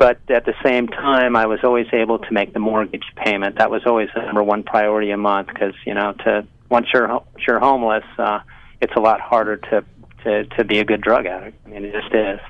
but 0.01 0.19
at 0.31 0.47
the 0.47 0.55
same 0.65 0.89
time, 0.89 1.37
I 1.37 1.45
was 1.45 1.61
always 1.63 1.87
able 1.93 2.19
to 2.21 2.33
make 2.33 2.55
the 2.55 2.59
mortgage 2.59 3.05
payment. 3.17 3.59
That 3.59 3.71
was 3.71 3.83
always 3.85 4.09
the 4.15 4.23
number 4.23 4.43
one 4.43 4.63
priority 4.63 5.11
a 5.11 5.19
month 5.19 5.49
because 5.49 5.75
you 5.85 5.93
know, 5.93 6.15
to 6.25 6.47
once 6.71 6.87
you're 6.95 7.23
you're 7.47 7.61
homeless, 7.61 8.05
uh, 8.19 8.41
it's 8.81 8.95
a 8.97 9.01
lot 9.01 9.21
harder 9.21 9.59
to 9.59 9.85
to 10.25 10.45
to 10.57 10.65
be 10.65 10.79
a 10.79 10.85
good 10.85 11.03
drug 11.03 11.27
addict. 11.27 11.59
I 11.67 11.69
mean, 11.69 11.85
it 11.85 11.93
just 11.93 12.15
is. 12.15 12.41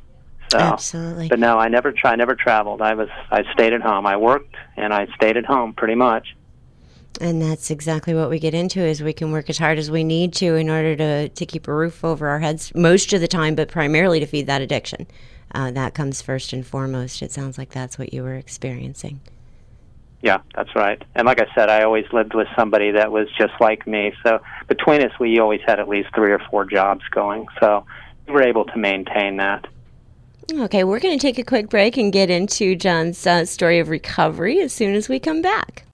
So, 0.52 0.58
Absolutely. 0.58 1.26
But 1.26 1.40
no, 1.40 1.58
I 1.58 1.66
never. 1.66 1.92
I 2.04 2.14
never 2.14 2.36
traveled. 2.36 2.82
I 2.82 2.94
was 2.94 3.08
I 3.32 3.42
stayed 3.52 3.72
at 3.72 3.80
home. 3.80 4.06
I 4.06 4.16
worked 4.16 4.54
and 4.76 4.94
I 4.94 5.08
stayed 5.16 5.36
at 5.36 5.44
home 5.44 5.74
pretty 5.74 5.96
much. 5.96 6.36
And 7.20 7.42
that's 7.42 7.72
exactly 7.72 8.14
what 8.14 8.30
we 8.30 8.38
get 8.38 8.54
into 8.54 8.78
is 8.78 9.02
we 9.02 9.12
can 9.12 9.32
work 9.32 9.50
as 9.50 9.58
hard 9.58 9.76
as 9.76 9.90
we 9.90 10.04
need 10.04 10.32
to 10.34 10.54
in 10.54 10.70
order 10.70 10.94
to, 10.94 11.28
to 11.28 11.44
keep 11.44 11.66
a 11.66 11.74
roof 11.74 12.04
over 12.04 12.28
our 12.28 12.38
heads 12.38 12.72
most 12.76 13.12
of 13.12 13.20
the 13.20 13.26
time, 13.26 13.56
but 13.56 13.68
primarily 13.68 14.20
to 14.20 14.26
feed 14.26 14.46
that 14.46 14.62
addiction 14.62 15.08
uh, 15.54 15.70
that 15.72 15.94
comes 15.94 16.22
first 16.22 16.52
and 16.52 16.66
foremost. 16.66 17.22
It 17.22 17.32
sounds 17.32 17.58
like 17.58 17.70
that's 17.70 17.98
what 17.98 18.12
you 18.12 18.22
were 18.22 18.34
experiencing. 18.34 19.20
Yeah, 20.22 20.40
that's 20.54 20.74
right. 20.74 21.02
And 21.14 21.26
like 21.26 21.40
I 21.40 21.46
said, 21.54 21.70
I 21.70 21.82
always 21.82 22.04
lived 22.12 22.34
with 22.34 22.48
somebody 22.56 22.90
that 22.90 23.10
was 23.10 23.28
just 23.38 23.54
like 23.58 23.86
me. 23.86 24.12
So 24.22 24.40
between 24.68 25.02
us, 25.02 25.12
we 25.18 25.38
always 25.38 25.60
had 25.66 25.80
at 25.80 25.88
least 25.88 26.14
three 26.14 26.30
or 26.30 26.40
four 26.50 26.64
jobs 26.66 27.02
going. 27.10 27.46
So 27.58 27.86
we 28.26 28.34
were 28.34 28.42
able 28.42 28.66
to 28.66 28.76
maintain 28.76 29.38
that. 29.38 29.66
Okay, 30.52 30.84
we're 30.84 31.00
going 31.00 31.16
to 31.16 31.22
take 31.22 31.38
a 31.38 31.44
quick 31.44 31.70
break 31.70 31.96
and 31.96 32.12
get 32.12 32.28
into 32.28 32.74
John's 32.74 33.26
uh, 33.26 33.44
story 33.46 33.78
of 33.78 33.88
recovery 33.88 34.60
as 34.60 34.72
soon 34.72 34.94
as 34.94 35.08
we 35.08 35.18
come 35.20 35.42
back. 35.42 35.84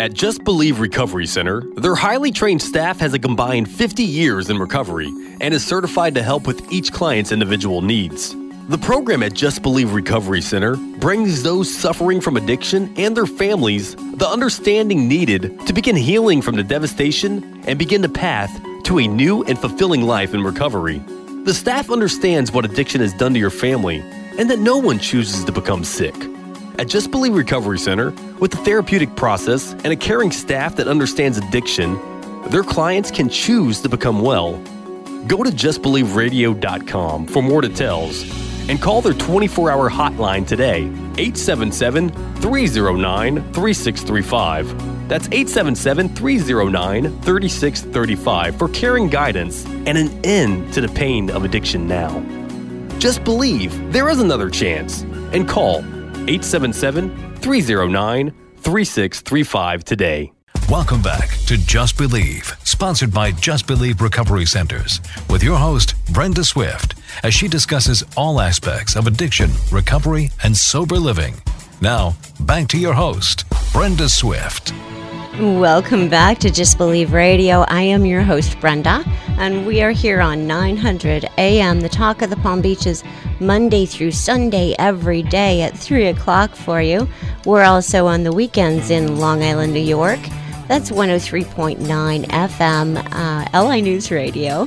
At 0.00 0.12
Just 0.12 0.42
Believe 0.42 0.80
Recovery 0.80 1.26
Center, 1.26 1.62
their 1.76 1.94
highly 1.94 2.32
trained 2.32 2.60
staff 2.60 2.98
has 2.98 3.14
a 3.14 3.18
combined 3.18 3.70
50 3.70 4.02
years 4.02 4.50
in 4.50 4.58
recovery 4.58 5.06
and 5.40 5.54
is 5.54 5.64
certified 5.64 6.16
to 6.16 6.22
help 6.22 6.48
with 6.48 6.72
each 6.72 6.92
client's 6.92 7.30
individual 7.30 7.80
needs. 7.80 8.34
The 8.66 8.78
program 8.78 9.22
at 9.22 9.34
Just 9.34 9.60
Believe 9.60 9.92
Recovery 9.92 10.40
Center 10.40 10.76
brings 10.76 11.42
those 11.42 11.72
suffering 11.72 12.18
from 12.18 12.38
addiction 12.38 12.94
and 12.96 13.14
their 13.14 13.26
families 13.26 13.94
the 13.94 14.26
understanding 14.26 15.06
needed 15.06 15.60
to 15.66 15.74
begin 15.74 15.94
healing 15.94 16.40
from 16.40 16.56
the 16.56 16.62
devastation 16.62 17.62
and 17.66 17.78
begin 17.78 18.00
the 18.00 18.08
path 18.08 18.50
to 18.84 19.00
a 19.00 19.06
new 19.06 19.44
and 19.44 19.58
fulfilling 19.58 20.00
life 20.00 20.32
in 20.32 20.42
recovery. 20.42 21.00
The 21.44 21.52
staff 21.52 21.90
understands 21.90 22.52
what 22.52 22.64
addiction 22.64 23.02
has 23.02 23.12
done 23.12 23.34
to 23.34 23.38
your 23.38 23.50
family 23.50 24.00
and 24.38 24.48
that 24.48 24.60
no 24.60 24.78
one 24.78 24.98
chooses 24.98 25.44
to 25.44 25.52
become 25.52 25.84
sick. 25.84 26.14
At 26.78 26.88
Just 26.88 27.10
Believe 27.10 27.34
Recovery 27.34 27.78
Center, 27.78 28.12
with 28.40 28.54
a 28.54 28.64
therapeutic 28.64 29.14
process 29.14 29.74
and 29.74 29.88
a 29.88 29.96
caring 29.96 30.32
staff 30.32 30.76
that 30.76 30.88
understands 30.88 31.36
addiction, 31.36 32.00
their 32.48 32.64
clients 32.64 33.10
can 33.10 33.28
choose 33.28 33.82
to 33.82 33.90
become 33.90 34.22
well. 34.22 34.56
Go 35.26 35.42
to 35.42 35.50
justbelieveradio.com 35.50 37.26
for 37.26 37.42
more 37.42 37.60
details 37.60 38.53
and 38.68 38.80
call 38.80 39.02
their 39.02 39.14
24 39.14 39.70
hour 39.70 39.90
hotline 39.90 40.46
today, 40.46 40.82
877 41.18 42.10
309 42.36 43.52
3635. 43.52 45.08
That's 45.08 45.26
877 45.26 46.08
309 46.10 47.20
3635 47.20 48.56
for 48.56 48.68
caring 48.68 49.08
guidance 49.08 49.66
and 49.66 49.98
an 49.98 50.24
end 50.24 50.72
to 50.74 50.80
the 50.80 50.88
pain 50.88 51.30
of 51.30 51.44
addiction 51.44 51.86
now. 51.86 52.20
Just 52.98 53.22
believe 53.24 53.92
there 53.92 54.08
is 54.08 54.20
another 54.20 54.48
chance 54.48 55.02
and 55.32 55.48
call 55.48 55.78
877 55.78 57.36
309 57.36 58.30
3635 58.56 59.84
today. 59.84 60.32
Welcome 60.70 61.02
back 61.02 61.28
to 61.46 61.58
Just 61.58 61.98
Believe, 61.98 62.56
sponsored 62.64 63.12
by 63.12 63.32
Just 63.32 63.66
Believe 63.66 64.00
Recovery 64.00 64.46
Centers, 64.46 65.02
with 65.28 65.42
your 65.42 65.58
host, 65.58 65.94
Brenda 66.10 66.42
Swift, 66.42 66.94
as 67.22 67.34
she 67.34 67.48
discusses 67.48 68.04
all 68.16 68.40
aspects 68.40 68.96
of 68.96 69.06
addiction, 69.06 69.50
recovery, 69.70 70.30
and 70.42 70.56
sober 70.56 70.96
living. 70.96 71.34
Now, 71.80 72.16
back 72.40 72.68
to 72.68 72.78
your 72.78 72.94
host, 72.94 73.44
Brenda 73.72 74.08
Swift. 74.08 74.72
Welcome 75.40 76.08
back 76.08 76.38
to 76.38 76.50
Just 76.50 76.78
Believe 76.78 77.12
Radio. 77.12 77.62
I 77.68 77.82
am 77.82 78.04
your 78.04 78.22
host, 78.22 78.58
Brenda, 78.60 79.02
and 79.38 79.66
we 79.66 79.82
are 79.82 79.90
here 79.90 80.20
on 80.20 80.46
900 80.46 81.28
AM, 81.38 81.80
the 81.80 81.88
talk 81.88 82.22
of 82.22 82.30
the 82.30 82.36
Palm 82.36 82.60
Beaches, 82.60 83.02
Monday 83.40 83.86
through 83.86 84.12
Sunday, 84.12 84.74
every 84.78 85.22
day 85.22 85.62
at 85.62 85.76
3 85.76 86.06
o'clock 86.06 86.54
for 86.54 86.80
you. 86.80 87.08
We're 87.44 87.64
also 87.64 88.06
on 88.06 88.22
the 88.22 88.32
weekends 88.32 88.90
in 88.90 89.18
Long 89.18 89.42
Island, 89.42 89.72
New 89.72 89.80
York 89.80 90.20
that's 90.66 90.90
103.9 90.90 91.76
FM, 92.26 92.96
uh, 93.12 93.66
LI 93.66 93.82
News 93.82 94.10
Radio. 94.10 94.66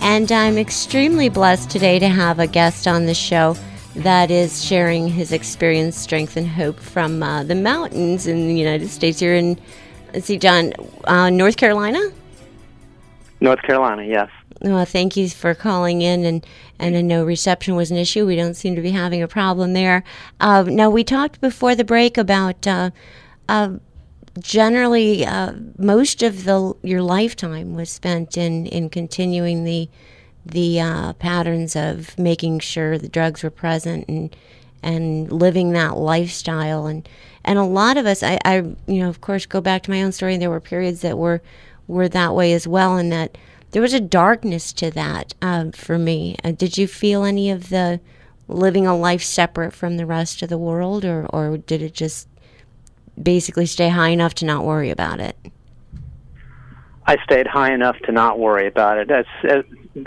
And 0.00 0.30
I'm 0.32 0.58
extremely 0.58 1.28
blessed 1.28 1.70
today 1.70 1.98
to 1.98 2.08
have 2.08 2.38
a 2.38 2.46
guest 2.46 2.86
on 2.86 3.06
the 3.06 3.14
show 3.14 3.56
that 3.96 4.30
is 4.30 4.64
sharing 4.64 5.08
his 5.08 5.32
experience, 5.32 5.96
strength, 5.96 6.36
and 6.36 6.48
hope 6.48 6.78
from 6.78 7.22
uh, 7.22 7.42
the 7.42 7.54
mountains 7.54 8.26
in 8.26 8.46
the 8.48 8.54
United 8.54 8.88
States. 8.88 9.20
You're 9.20 9.34
in, 9.34 9.58
let's 10.14 10.26
see, 10.26 10.38
John, 10.38 10.72
uh, 11.04 11.30
North 11.30 11.56
Carolina? 11.56 12.00
North 13.40 13.62
Carolina, 13.62 14.04
yes. 14.04 14.30
Well, 14.60 14.84
thank 14.84 15.16
you 15.16 15.28
for 15.28 15.54
calling 15.54 16.02
in, 16.02 16.24
and 16.24 16.46
and 16.80 16.96
a 16.96 17.02
no 17.02 17.24
reception 17.24 17.76
was 17.76 17.90
an 17.90 17.96
issue. 17.96 18.26
We 18.26 18.34
don't 18.34 18.54
seem 18.54 18.74
to 18.74 18.82
be 18.82 18.90
having 18.90 19.22
a 19.22 19.28
problem 19.28 19.72
there. 19.72 20.02
Uh, 20.40 20.64
now, 20.64 20.90
we 20.90 21.04
talked 21.04 21.40
before 21.40 21.76
the 21.76 21.84
break 21.84 22.18
about 22.18 22.66
uh, 22.66 22.90
uh, 23.48 23.74
generally 24.40 25.24
uh, 25.24 25.52
most 25.78 26.22
of 26.22 26.44
the 26.44 26.74
your 26.82 27.02
lifetime 27.02 27.74
was 27.74 27.90
spent 27.90 28.36
in 28.36 28.66
in 28.66 28.90
continuing 28.90 29.64
the 29.64 29.88
the 30.44 30.80
uh, 30.80 31.12
patterns 31.14 31.76
of 31.76 32.18
making 32.18 32.58
sure 32.60 32.98
the 32.98 33.08
drugs 33.08 33.42
were 33.42 33.50
present 33.50 34.04
and 34.08 34.34
and 34.82 35.30
living 35.32 35.72
that 35.72 35.96
lifestyle. 35.96 36.86
And 36.86 37.08
and 37.44 37.58
a 37.58 37.64
lot 37.64 37.96
of 37.96 38.06
us 38.06 38.22
I, 38.22 38.38
I 38.44 38.56
you 38.86 39.00
know 39.00 39.08
of 39.08 39.20
course 39.20 39.46
go 39.46 39.60
back 39.60 39.82
to 39.84 39.90
my 39.90 40.02
own 40.02 40.12
story. 40.12 40.34
And 40.34 40.42
there 40.42 40.50
were 40.50 40.60
periods 40.60 41.00
that 41.02 41.18
were 41.18 41.42
were 41.86 42.08
that 42.08 42.34
way 42.34 42.52
as 42.52 42.66
well 42.66 42.96
and 42.96 43.10
that 43.12 43.38
there 43.70 43.82
was 43.82 43.94
a 43.94 44.00
darkness 44.00 44.72
to 44.74 44.90
that 44.92 45.34
uh, 45.42 45.66
for 45.74 45.98
me. 45.98 46.36
Uh, 46.42 46.52
did 46.52 46.78
you 46.78 46.86
feel 46.86 47.24
any 47.24 47.50
of 47.50 47.68
the 47.68 48.00
living 48.46 48.86
a 48.86 48.96
life 48.96 49.22
separate 49.22 49.74
from 49.74 49.96
the 49.98 50.06
rest 50.06 50.40
of 50.42 50.48
the 50.48 50.58
world 50.58 51.04
or 51.04 51.26
or 51.26 51.58
did 51.58 51.82
it 51.82 51.94
just 51.94 52.28
basically 53.22 53.66
stay 53.66 53.88
high 53.88 54.08
enough 54.10 54.34
to 54.34 54.44
not 54.44 54.64
worry 54.64 54.90
about 54.90 55.20
it? 55.20 55.36
I 57.06 57.16
stayed 57.24 57.46
high 57.46 57.72
enough 57.72 57.98
to 58.00 58.12
not 58.12 58.38
worry 58.38 58.66
about 58.66 58.98
it. 58.98 59.08
That's 59.08 59.28
uh, 59.42 59.62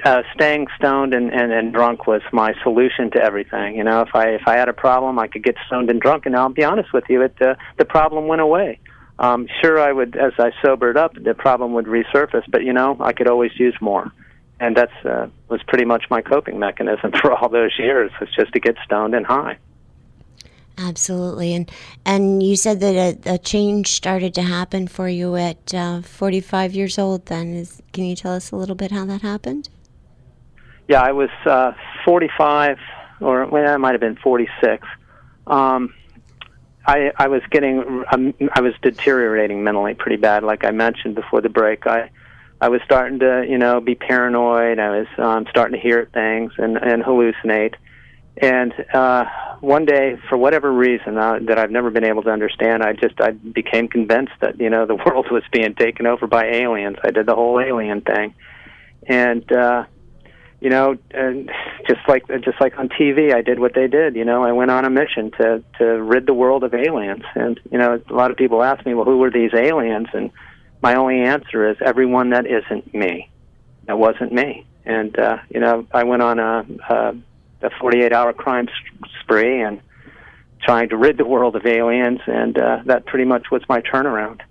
uh, 0.06 0.22
staying 0.36 0.68
stoned 0.77 1.15
and, 1.15 1.34
and, 1.34 1.51
and 1.51 1.74
drunk 1.74 2.06
was 2.06 2.22
my 2.32 2.53
solution 2.62 3.10
to 3.12 3.20
everything. 3.20 3.75
You 3.75 3.84
know, 3.84 4.01
if 4.01 4.13
I 4.13 4.30
if 4.30 4.44
I 4.46 4.58
had 4.58 4.70
a 4.70 4.74
problem, 4.74 5.18
I 5.18 5.27
could 5.27 5.44
get 5.44 5.56
stoned 5.65 5.89
and 5.89 6.00
drunk, 6.00 6.27
and 6.27 6.36
I'll 6.36 6.50
be 6.50 6.63
honest 6.63 6.94
with 6.94 7.06
you, 7.10 7.24
it 7.24 7.41
uh, 7.41 7.56
the 7.77 7.86
problem 7.86 8.27
went 8.27 8.41
away. 8.41 8.80
Um, 9.18 9.48
sure, 9.62 9.80
I 9.80 9.91
would 9.91 10.15
as 10.15 10.34
I 10.38 10.51
sobered 10.63 10.96
up, 10.96 11.15
the 11.15 11.34
problem 11.34 11.74
would 11.74 11.86
resurface, 11.86 12.46
but 12.50 12.63
you 12.63 12.74
know, 12.74 12.98
I 13.00 13.13
could 13.13 13.27
always 13.27 13.51
use 13.60 13.75
more, 13.82 14.12
and 14.60 14.77
that's 14.77 14.94
uh, 15.03 15.27
was 15.50 15.62
pretty 15.63 15.86
much 15.86 16.06
my 16.12 16.22
coping 16.22 16.60
mechanism 16.60 17.12
for 17.22 17.34
all 17.34 17.50
those 17.50 17.72
years. 17.80 18.12
Was 18.20 18.30
just 18.38 18.53
to 18.53 18.60
get 18.60 18.75
stoned 18.86 19.15
and 19.15 19.25
high. 19.25 19.58
Absolutely, 20.84 21.54
and 21.54 21.70
and 22.06 22.42
you 22.42 22.56
said 22.56 22.80
that 22.80 22.96
a, 22.96 23.34
a 23.34 23.38
change 23.38 23.90
started 23.90 24.34
to 24.36 24.42
happen 24.42 24.88
for 24.88 25.08
you 25.08 25.36
at 25.36 25.74
uh, 25.74 26.02
45 26.02 26.74
years 26.74 26.98
old. 26.98 27.28
Then, 27.28 27.54
is 27.54 27.82
can 27.94 28.06
you 28.06 28.16
tell 28.16 28.34
us 28.34 28.52
a 28.52 28.56
little 28.56 28.76
bit 28.76 28.92
how 28.92 29.06
that 29.06 29.22
happened? 29.22 29.70
Yeah, 30.88 31.02
I 31.02 31.12
was 31.12 31.30
uh, 31.46 31.74
45, 32.04 32.78
or 33.22 33.46
well, 33.46 33.72
I 33.74 33.78
might 33.78 33.92
have 33.92 34.02
been 34.02 34.16
46. 34.18 34.88
Um, 35.48 35.94
I 36.86 37.12
I 37.16 37.28
was 37.28 37.42
getting 37.52 38.04
um, 38.12 38.34
I 38.54 38.62
was 38.62 38.74
deteriorating 38.82 39.64
mentally 39.64 39.94
pretty 39.94 40.18
bad. 40.18 40.44
Like 40.44 40.64
I 40.64 40.72
mentioned 40.72 41.16
before 41.16 41.42
the 41.42 41.50
break, 41.50 41.86
I 41.86 42.10
I 42.60 42.70
was 42.70 42.82
starting 42.84 43.20
to 43.20 43.46
you 43.48 43.58
know 43.58 43.82
be 43.82 43.94
paranoid. 43.94 44.80
I 44.80 45.00
was 45.02 45.08
um, 45.18 45.46
starting 45.50 45.80
to 45.80 45.82
hear 45.82 46.10
things 46.14 46.54
and 46.58 46.78
and 46.78 47.04
hallucinate 47.04 47.76
And 48.38 48.74
uh, 48.94 49.26
one 49.60 49.86
day, 49.86 50.18
for 50.30 50.38
whatever 50.38 50.72
reason 50.72 51.18
uh, 51.18 51.40
that 51.48 51.60
I've 51.60 51.72
never 51.72 51.90
been 51.90 52.06
able 52.06 52.24
to 52.24 52.32
understand, 52.32 52.82
I 52.82 52.94
just 52.94 53.20
I 53.20 53.32
became 53.32 53.88
convinced 53.88 54.34
that 54.42 54.60
you 54.60 54.70
know 54.70 54.86
the 54.88 54.96
world 54.96 55.28
was 55.32 55.44
being 55.52 55.76
taken 55.76 56.06
over 56.08 56.28
by 56.28 56.46
aliens. 56.46 56.98
I 57.04 57.12
did 57.12 57.26
the 57.26 57.36
whole 57.36 57.60
alien 57.60 58.02
thing, 58.02 58.34
and 59.08 59.52
uh, 59.52 59.86
you 60.62 60.70
know, 60.70 60.96
and 61.10 61.52
just 61.88 62.02
like 62.08 62.28
just 62.44 62.62
like 62.62 62.78
on 62.78 62.88
TV, 62.88 63.34
I 63.34 63.42
did 63.42 63.60
what 63.60 63.74
they 63.74 63.88
did. 63.88 64.16
You 64.16 64.24
know, 64.24 64.44
I 64.44 64.52
went 64.52 64.70
on 64.70 64.86
a 64.86 64.92
mission 64.92 65.32
to 65.32 65.64
to 65.80 65.86
rid 65.86 66.28
the 66.28 66.36
world 66.36 66.64
of 66.64 66.74
aliens. 66.76 67.24
And 67.34 67.60
you 67.72 67.80
know, 67.80 68.00
a 68.08 68.14
lot 68.14 68.30
of 68.30 68.38
people 68.38 68.62
ask 68.62 68.86
me, 68.86 68.94
well, 68.94 69.06
who 69.06 69.18
were 69.18 69.32
these 69.32 69.54
aliens? 69.56 70.08
And 70.14 70.30
my 70.82 70.96
only 70.96 71.22
answer 71.22 71.70
is 71.70 71.78
everyone 71.84 72.30
that 72.30 72.46
isn't 72.46 72.94
me. 72.94 73.30
That 73.88 73.98
wasn't 73.98 74.34
me. 74.34 74.66
And 74.86 75.18
uh, 75.18 75.38
you 75.50 75.60
know, 75.60 75.88
I 75.92 76.04
went 76.04 76.22
on 76.22 76.38
a 76.38 76.66
a, 76.90 77.16
a 77.62 77.70
48-hour 77.70 78.34
crime 78.34 78.68
spree 79.22 79.62
and 79.62 79.82
trying 80.62 80.89
to 80.89 80.98
rid 80.98 81.18
the 81.18 81.25
world 81.25 81.56
of 81.56 81.65
aliens, 81.65 82.20
and 82.27 82.58
uh, 82.58 82.82
that 82.86 83.06
pretty 83.06 83.25
much 83.25 83.51
was 83.51 83.62
my 83.68 83.82
turnaround. 83.82 84.41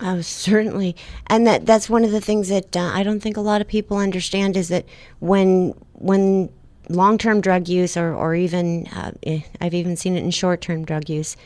Oh, 0.00 0.20
certainly, 0.20 0.96
and 1.28 1.46
that 1.46 1.64
that's 1.64 1.88
one 1.88 2.04
of 2.04 2.10
the 2.10 2.20
things 2.20 2.48
that 2.48 2.76
uh, 2.76 2.90
I 2.92 3.04
don't 3.04 3.20
think 3.20 3.36
a 3.36 3.40
lot 3.40 3.60
of 3.60 3.68
people 3.68 3.98
understand 3.98 4.56
is 4.56 4.68
that 4.68 4.84
when 5.20 5.74
when 5.92 6.50
long-term 6.88 7.40
drug 7.40 7.68
use 7.68 7.96
or 7.96 8.12
or 8.12 8.34
even 8.34 8.88
uh, 8.88 9.12
eh, 9.22 9.42
I've 9.60 9.74
even 9.74 9.96
seen 9.96 10.16
it 10.16 10.24
in 10.24 10.32
short-term 10.32 10.84
drug 10.84 11.08
use 11.08 11.36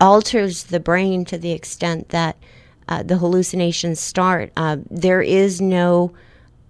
alters 0.00 0.64
the 0.64 0.80
brain 0.80 1.24
to 1.26 1.38
the 1.38 1.52
extent 1.52 2.08
that 2.08 2.36
uh, 2.88 3.02
the 3.02 3.18
hallucinations 3.18 4.00
start. 4.00 4.50
Uh, 4.56 4.78
there 4.90 5.22
is 5.22 5.60
no 5.60 6.12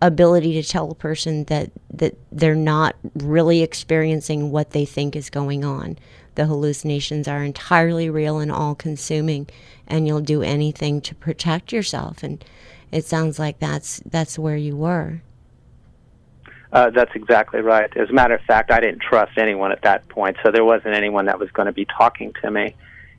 ability 0.07 0.53
to 0.61 0.69
tell 0.69 0.91
a 0.91 0.95
person 0.95 1.45
that 1.45 1.71
that 1.93 2.17
they're 2.31 2.55
not 2.55 2.97
really 3.15 3.63
experiencing 3.63 4.51
what 4.51 4.71
they 4.71 4.85
think 4.85 5.17
is 5.17 5.31
going 5.31 5.65
on. 5.65 5.97
The 6.35 6.47
hallucinations 6.47 7.29
are 7.29 7.45
entirely 7.45 8.11
real 8.11 8.39
and 8.39 8.51
all-consuming 8.51 9.49
and 9.87 10.07
you'll 10.07 10.21
do 10.21 10.43
anything 10.43 11.01
to 11.03 11.15
protect 11.15 11.73
yourself. 11.73 12.23
And 12.23 12.45
it 12.91 13.05
sounds 13.05 13.39
like 13.39 13.59
that's 13.59 14.01
that's 14.07 14.39
where 14.39 14.57
you 14.57 14.77
were. 14.77 15.23
Uh, 16.73 16.91
that's 16.91 17.15
exactly 17.15 17.61
right. 17.61 17.97
As 17.97 18.11
a 18.11 18.13
matter 18.13 18.35
of 18.35 18.41
fact, 18.43 18.73
I 18.73 18.81
didn't 18.81 19.01
trust 19.01 19.39
anyone 19.39 19.71
at 19.71 19.83
that 19.83 20.09
point, 20.09 20.37
so 20.43 20.51
there 20.51 20.65
wasn't 20.65 20.95
anyone 20.95 21.27
that 21.27 21.39
was 21.39 21.49
going 21.53 21.67
to 21.67 21.73
be 21.73 21.85
talking 21.85 22.33
to 22.43 22.51
me. 22.51 22.75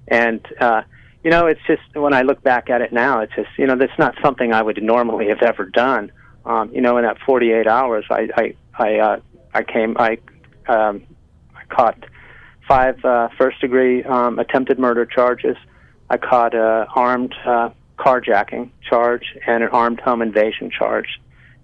And 0.09 0.45
uh, 0.59 0.81
you 1.23 1.31
know, 1.31 1.47
it's 1.47 1.61
just 1.65 1.81
when 1.93 2.13
I 2.13 2.21
look 2.21 2.43
back 2.43 2.69
at 2.69 2.81
it 2.81 2.91
now, 2.91 3.21
it's 3.21 3.33
just 3.33 3.49
you 3.57 3.65
know, 3.65 3.75
that's 3.75 3.97
not 3.97 4.15
something 4.21 4.53
I 4.53 4.61
would 4.61 4.81
normally 4.83 5.29
have 5.29 5.41
ever 5.41 5.65
done. 5.65 6.11
Um, 6.45 6.71
you 6.73 6.81
know, 6.81 6.97
in 6.97 7.03
that 7.03 7.17
48 7.25 7.67
hours, 7.67 8.05
I 8.09 8.29
I 8.35 8.55
I, 8.77 8.99
uh, 8.99 9.19
I 9.53 9.63
came 9.63 9.95
I 9.97 10.17
um, 10.67 11.03
I 11.55 11.63
caught 11.73 12.05
five 12.67 13.03
uh, 13.03 13.29
first 13.37 13.61
degree 13.61 14.03
um, 14.03 14.39
attempted 14.39 14.79
murder 14.79 15.05
charges. 15.05 15.57
I 16.09 16.17
caught 16.17 16.53
a 16.53 16.87
armed 16.95 17.33
uh, 17.45 17.69
carjacking 17.97 18.69
charge 18.87 19.35
and 19.47 19.63
an 19.63 19.69
armed 19.69 19.99
home 19.99 20.21
invasion 20.21 20.69
charge, 20.69 21.19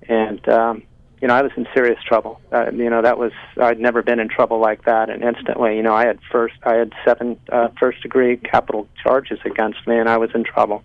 and 0.08 0.48
um, 0.50 0.84
you 1.22 1.28
know 1.28 1.36
I 1.36 1.42
was 1.42 1.52
in 1.56 1.68
serious 1.74 2.02
trouble. 2.04 2.42
Uh, 2.52 2.72
you 2.72 2.90
know 2.90 3.02
that 3.02 3.18
was 3.18 3.32
I'd 3.58 3.80
never 3.80 4.02
been 4.02 4.20
in 4.20 4.30
trouble 4.30 4.60
like 4.60 4.86
that, 4.86 5.10
and 5.10 5.24
instantly, 5.24 5.76
you 5.76 5.84
know, 5.84 5.94
I 5.94 6.08
had 6.08 6.20
first 6.32 6.56
I 6.64 6.76
had 6.76 6.94
seven 7.06 7.40
uh, 7.52 7.70
first 7.80 8.02
degree 8.02 8.38
capital 8.38 8.88
charges 9.04 9.40
against 9.46 9.86
me, 9.86 9.98
and 9.98 10.10
I 10.10 10.18
was 10.18 10.32
in 10.34 10.44
trouble. 10.44 10.84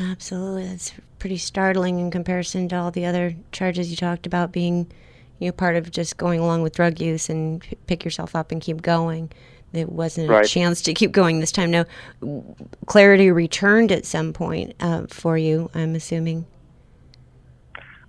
Absolutely, 0.00 0.66
that's 0.66 0.92
pretty 1.18 1.36
startling 1.36 1.98
in 1.98 2.10
comparison 2.10 2.68
to 2.70 2.76
all 2.76 2.90
the 2.90 3.04
other 3.04 3.34
charges 3.52 3.90
you 3.90 3.96
talked 3.96 4.26
about 4.26 4.50
being, 4.50 4.90
you 5.38 5.48
know, 5.48 5.52
part 5.52 5.76
of 5.76 5.90
just 5.90 6.16
going 6.16 6.40
along 6.40 6.62
with 6.62 6.74
drug 6.74 7.00
use 7.00 7.28
and 7.28 7.62
pick 7.86 8.02
yourself 8.02 8.34
up 8.34 8.50
and 8.50 8.62
keep 8.62 8.80
going. 8.80 9.30
There 9.72 9.86
wasn't 9.86 10.30
right. 10.30 10.44
a 10.44 10.48
chance 10.48 10.80
to 10.82 10.94
keep 10.94 11.12
going 11.12 11.40
this 11.40 11.52
time. 11.52 11.70
No, 11.70 11.84
clarity 12.86 13.30
returned 13.30 13.92
at 13.92 14.06
some 14.06 14.32
point 14.32 14.74
uh, 14.80 15.06
for 15.08 15.36
you. 15.36 15.70
I'm 15.74 15.94
assuming. 15.94 16.46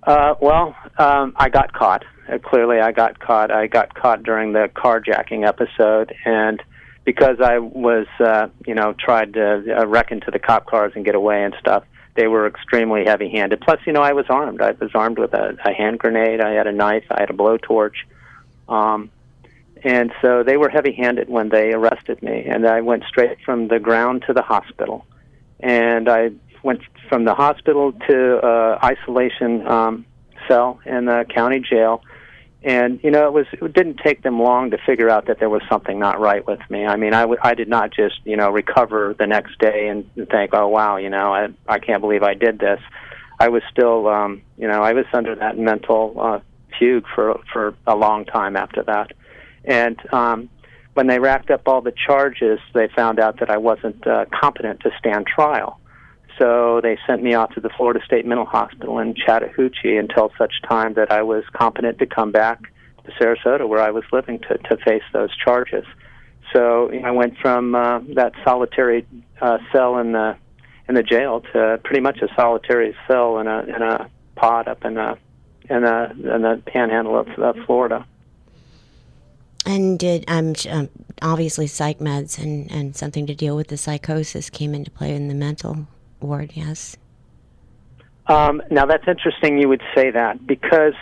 Uh, 0.04 0.34
well, 0.40 0.74
um, 0.98 1.34
I 1.36 1.50
got 1.50 1.72
caught. 1.74 2.04
Uh, 2.28 2.38
clearly, 2.38 2.80
I 2.80 2.90
got 2.90 3.20
caught. 3.20 3.50
I 3.50 3.66
got 3.66 3.94
caught 3.94 4.22
during 4.22 4.52
the 4.52 4.70
carjacking 4.74 5.46
episode, 5.46 6.14
and 6.24 6.62
because 7.04 7.40
I 7.40 7.58
was, 7.58 8.06
uh, 8.20 8.48
you 8.66 8.74
know, 8.74 8.94
tried 8.98 9.34
to 9.34 9.80
uh, 9.80 9.86
wreck 9.86 10.12
into 10.12 10.30
the 10.30 10.38
cop 10.38 10.66
cars 10.66 10.92
and 10.94 11.04
get 11.04 11.14
away 11.14 11.42
and 11.42 11.54
stuff, 11.58 11.84
they 12.14 12.28
were 12.28 12.46
extremely 12.46 13.04
heavy-handed. 13.04 13.60
Plus, 13.60 13.80
you 13.86 13.92
know, 13.92 14.02
I 14.02 14.12
was 14.12 14.26
armed. 14.28 14.60
I 14.60 14.72
was 14.72 14.90
armed 14.94 15.18
with 15.18 15.32
a, 15.34 15.56
a 15.64 15.72
hand 15.72 15.98
grenade. 15.98 16.40
I 16.40 16.52
had 16.52 16.66
a 16.66 16.72
knife. 16.72 17.04
I 17.10 17.20
had 17.20 17.30
a 17.30 17.34
blowtorch. 17.34 17.96
Um, 18.68 19.10
and 19.82 20.12
so 20.20 20.42
they 20.44 20.56
were 20.56 20.68
heavy 20.68 20.92
handed 20.92 21.28
when 21.28 21.48
they 21.48 21.72
arrested 21.72 22.22
me. 22.22 22.44
And 22.46 22.66
I 22.66 22.82
went 22.82 23.04
straight 23.04 23.38
from 23.44 23.68
the 23.68 23.80
ground 23.80 24.24
to 24.26 24.32
the 24.32 24.42
hospital. 24.42 25.06
And 25.60 26.08
I 26.08 26.30
went 26.62 26.82
from 27.08 27.24
the 27.24 27.34
hospital 27.34 27.92
to 27.92 28.38
uh, 28.38 28.78
isolation 28.84 29.66
um, 29.66 30.06
cell 30.46 30.80
in 30.84 31.06
the 31.06 31.24
county 31.34 31.60
jail. 31.60 32.02
And 32.64 33.00
you 33.02 33.10
know, 33.10 33.26
it 33.26 33.32
was 33.32 33.46
it 33.52 33.72
didn't 33.72 33.98
take 34.04 34.22
them 34.22 34.40
long 34.40 34.70
to 34.70 34.78
figure 34.86 35.10
out 35.10 35.26
that 35.26 35.40
there 35.40 35.50
was 35.50 35.62
something 35.68 35.98
not 35.98 36.20
right 36.20 36.46
with 36.46 36.60
me. 36.70 36.86
I 36.86 36.96
mean, 36.96 37.12
I 37.12 37.22
w- 37.22 37.40
I 37.42 37.54
did 37.54 37.68
not 37.68 37.92
just 37.92 38.20
you 38.24 38.36
know 38.36 38.50
recover 38.50 39.14
the 39.18 39.26
next 39.26 39.58
day 39.58 39.88
and 39.88 40.08
think, 40.30 40.50
oh 40.52 40.68
wow, 40.68 40.96
you 40.96 41.10
know, 41.10 41.34
I 41.34 41.48
I 41.66 41.80
can't 41.80 42.00
believe 42.00 42.22
I 42.22 42.34
did 42.34 42.60
this. 42.60 42.80
I 43.40 43.48
was 43.48 43.62
still, 43.70 44.06
um, 44.06 44.42
you 44.56 44.68
know, 44.68 44.82
I 44.82 44.92
was 44.92 45.06
under 45.12 45.34
that 45.34 45.58
mental 45.58 46.16
uh, 46.20 46.40
fugue 46.78 47.06
for 47.12 47.40
for 47.52 47.74
a 47.88 47.96
long 47.96 48.24
time 48.24 48.56
after 48.56 48.84
that. 48.84 49.12
And 49.64 49.98
um, 50.12 50.48
when 50.94 51.08
they 51.08 51.18
racked 51.18 51.50
up 51.50 51.62
all 51.66 51.80
the 51.80 51.92
charges, 51.92 52.60
they 52.74 52.88
found 52.94 53.18
out 53.18 53.40
that 53.40 53.50
I 53.50 53.56
wasn't 53.56 54.06
uh, 54.06 54.26
competent 54.32 54.80
to 54.80 54.90
stand 54.98 55.26
trial. 55.26 55.80
So 56.38 56.80
they 56.82 56.98
sent 57.06 57.22
me 57.22 57.34
off 57.34 57.52
to 57.54 57.60
the 57.60 57.68
Florida 57.70 58.00
State 58.04 58.26
Mental 58.26 58.46
Hospital 58.46 58.98
in 58.98 59.14
Chattahoochee 59.14 59.96
until 59.96 60.32
such 60.38 60.54
time 60.68 60.94
that 60.94 61.10
I 61.12 61.22
was 61.22 61.44
competent 61.52 61.98
to 61.98 62.06
come 62.06 62.32
back 62.32 62.62
to 63.04 63.12
Sarasota, 63.12 63.68
where 63.68 63.80
I 63.80 63.90
was 63.90 64.04
living, 64.12 64.38
to, 64.40 64.58
to 64.58 64.76
face 64.78 65.02
those 65.12 65.34
charges. 65.36 65.84
So 66.52 66.90
you 66.92 67.00
know, 67.00 67.08
I 67.08 67.10
went 67.10 67.36
from 67.38 67.74
uh, 67.74 68.00
that 68.14 68.32
solitary 68.44 69.06
uh, 69.40 69.58
cell 69.72 69.98
in 69.98 70.12
the 70.12 70.36
in 70.88 70.94
the 70.94 71.02
jail 71.02 71.42
to 71.52 71.80
pretty 71.84 72.00
much 72.00 72.18
a 72.22 72.28
solitary 72.34 72.96
cell 73.06 73.38
in 73.38 73.46
a 73.46 73.60
in 73.60 73.82
a 73.82 74.10
pod 74.34 74.68
up 74.68 74.84
in 74.84 74.96
a 74.96 75.16
in 75.70 75.84
a 75.84 76.10
in 76.10 76.42
the 76.42 76.62
panhandle 76.66 77.18
of 77.18 77.56
Florida. 77.66 78.06
And 79.64 79.98
did 79.98 80.24
um, 80.26 80.54
um, 80.68 80.88
obviously 81.20 81.68
psych 81.68 82.00
meds 82.00 82.36
and, 82.36 82.70
and 82.70 82.96
something 82.96 83.26
to 83.28 83.34
deal 83.34 83.54
with 83.54 83.68
the 83.68 83.76
psychosis 83.76 84.50
came 84.50 84.74
into 84.74 84.90
play 84.90 85.14
in 85.14 85.28
the 85.28 85.34
mental 85.34 85.86
ward? 86.22 86.52
Yes. 86.54 86.96
Um, 88.26 88.62
now 88.70 88.86
that's 88.86 89.06
interesting. 89.06 89.58
You 89.58 89.68
would 89.68 89.82
say 89.94 90.10
that 90.10 90.46
because 90.46 90.94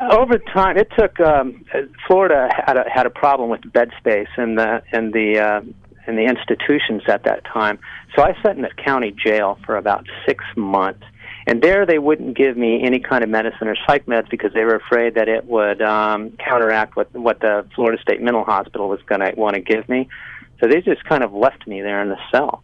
over 0.00 0.38
time 0.38 0.78
it 0.78 0.88
took 0.96 1.18
um, 1.20 1.64
Florida 2.06 2.48
had 2.66 2.76
a, 2.76 2.84
had 2.88 3.06
a 3.06 3.10
problem 3.10 3.50
with 3.50 3.60
bed 3.72 3.90
space 3.98 4.28
in 4.38 4.54
the 4.54 4.82
in 4.92 5.10
the 5.10 5.38
uh, 5.38 5.60
in 6.06 6.16
the 6.16 6.24
institutions 6.24 7.02
at 7.08 7.24
that 7.24 7.44
time. 7.44 7.78
So 8.16 8.22
I 8.22 8.34
sat 8.42 8.56
in 8.56 8.62
the 8.62 8.70
county 8.84 9.12
jail 9.12 9.58
for 9.66 9.76
about 9.76 10.06
six 10.26 10.44
months 10.56 11.04
and 11.46 11.62
there 11.62 11.86
they 11.86 11.98
wouldn't 11.98 12.36
give 12.36 12.56
me 12.56 12.82
any 12.82 13.00
kind 13.00 13.24
of 13.24 13.30
medicine 13.30 13.66
or 13.66 13.76
psych 13.86 14.06
meds 14.06 14.28
because 14.30 14.52
they 14.52 14.64
were 14.64 14.76
afraid 14.76 15.14
that 15.14 15.28
it 15.28 15.46
would 15.46 15.80
um, 15.82 16.32
counteract 16.32 16.96
what, 16.96 17.12
what 17.14 17.40
the 17.40 17.66
Florida 17.74 18.00
State 18.00 18.20
Mental 18.20 18.44
Hospital 18.44 18.88
was 18.88 19.00
going 19.06 19.20
to 19.20 19.32
want 19.36 19.54
to 19.54 19.60
give 19.60 19.88
me. 19.88 20.08
So 20.60 20.68
they 20.68 20.80
just 20.80 21.02
kind 21.04 21.24
of 21.24 21.32
left 21.32 21.66
me 21.66 21.80
there 21.80 22.02
in 22.02 22.08
the 22.08 22.18
cell. 22.30 22.62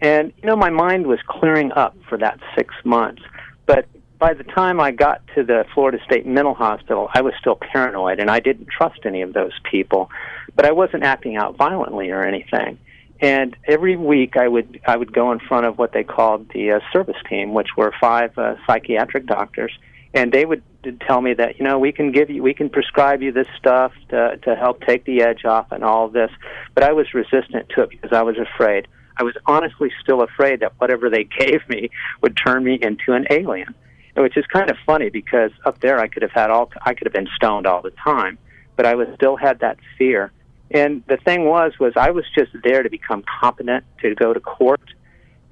And, 0.00 0.32
you 0.42 0.46
know, 0.46 0.56
my 0.56 0.70
mind 0.70 1.06
was 1.06 1.18
clearing 1.26 1.72
up 1.72 1.96
for 2.08 2.18
that 2.18 2.38
six 2.54 2.74
months. 2.84 3.22
But 3.66 3.86
by 4.18 4.34
the 4.34 4.44
time 4.44 4.80
I 4.80 4.90
got 4.90 5.22
to 5.34 5.42
the 5.42 5.64
Florida 5.74 5.98
State 6.04 6.26
Mental 6.26 6.54
Hospital, 6.54 7.08
I 7.12 7.22
was 7.22 7.34
still 7.40 7.56
paranoid 7.56 8.20
and 8.20 8.30
I 8.30 8.40
didn't 8.40 8.68
trust 8.68 9.00
any 9.04 9.22
of 9.22 9.32
those 9.32 9.52
people. 9.70 10.10
But 10.54 10.66
I 10.66 10.72
wasn't 10.72 11.02
acting 11.02 11.36
out 11.36 11.56
violently 11.56 12.10
or 12.10 12.22
anything. 12.22 12.78
And 13.20 13.56
every 13.66 13.96
week 13.96 14.36
I 14.36 14.46
would 14.46 14.80
I 14.86 14.96
would 14.96 15.12
go 15.12 15.32
in 15.32 15.38
front 15.38 15.64
of 15.66 15.78
what 15.78 15.92
they 15.92 16.04
called 16.04 16.50
the 16.52 16.72
uh, 16.72 16.80
service 16.92 17.16
team, 17.28 17.54
which 17.54 17.68
were 17.76 17.92
five 17.98 18.36
uh, 18.36 18.56
psychiatric 18.66 19.26
doctors, 19.26 19.72
and 20.12 20.32
they 20.32 20.44
would 20.44 20.62
tell 21.06 21.22
me 21.22 21.32
that 21.34 21.58
you 21.58 21.64
know 21.64 21.78
we 21.78 21.92
can 21.92 22.12
give 22.12 22.28
you 22.28 22.42
we 22.42 22.52
can 22.52 22.68
prescribe 22.68 23.22
you 23.22 23.32
this 23.32 23.46
stuff 23.58 23.92
to 24.10 24.36
to 24.42 24.54
help 24.54 24.82
take 24.82 25.04
the 25.06 25.22
edge 25.22 25.46
off 25.46 25.72
and 25.72 25.82
all 25.82 26.04
of 26.04 26.12
this. 26.12 26.30
But 26.74 26.84
I 26.84 26.92
was 26.92 27.14
resistant 27.14 27.70
to 27.70 27.82
it 27.82 27.90
because 27.90 28.12
I 28.12 28.22
was 28.22 28.36
afraid. 28.36 28.86
I 29.16 29.22
was 29.22 29.34
honestly 29.46 29.90
still 30.02 30.22
afraid 30.22 30.60
that 30.60 30.72
whatever 30.78 31.08
they 31.10 31.24
gave 31.38 31.68
me 31.68 31.90
would 32.22 32.36
turn 32.36 32.64
me 32.64 32.78
into 32.80 33.12
an 33.12 33.26
alien, 33.30 33.74
which 34.16 34.36
is 34.36 34.46
kind 34.46 34.70
of 34.70 34.76
funny 34.84 35.10
because 35.10 35.50
up 35.64 35.80
there 35.80 35.98
I 35.98 36.08
could 36.08 36.22
have 36.22 36.32
had 36.32 36.50
all 36.50 36.70
I 36.82 36.94
could 36.94 37.06
have 37.06 37.14
been 37.14 37.28
stoned 37.34 37.66
all 37.66 37.82
the 37.82 37.92
time, 37.92 38.38
but 38.76 38.86
I 38.86 38.94
was 38.94 39.08
still 39.16 39.36
had 39.36 39.60
that 39.60 39.78
fear 39.98 40.32
and 40.70 41.02
the 41.06 41.16
thing 41.16 41.44
was, 41.44 41.72
was 41.78 41.92
I 41.96 42.10
was 42.10 42.24
just 42.34 42.50
there 42.64 42.82
to 42.82 42.90
become 42.90 43.22
competent 43.40 43.84
to 44.02 44.14
go 44.14 44.32
to 44.32 44.40
court. 44.40 44.80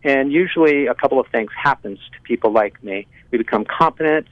And 0.02 0.32
usually, 0.32 0.86
a 0.86 0.94
couple 0.94 1.20
of 1.20 1.26
things 1.28 1.50
happens 1.56 1.98
to 2.12 2.20
people 2.22 2.52
like 2.52 2.82
me. 2.82 3.06
We 3.30 3.38
become 3.38 3.64
competent. 3.64 4.26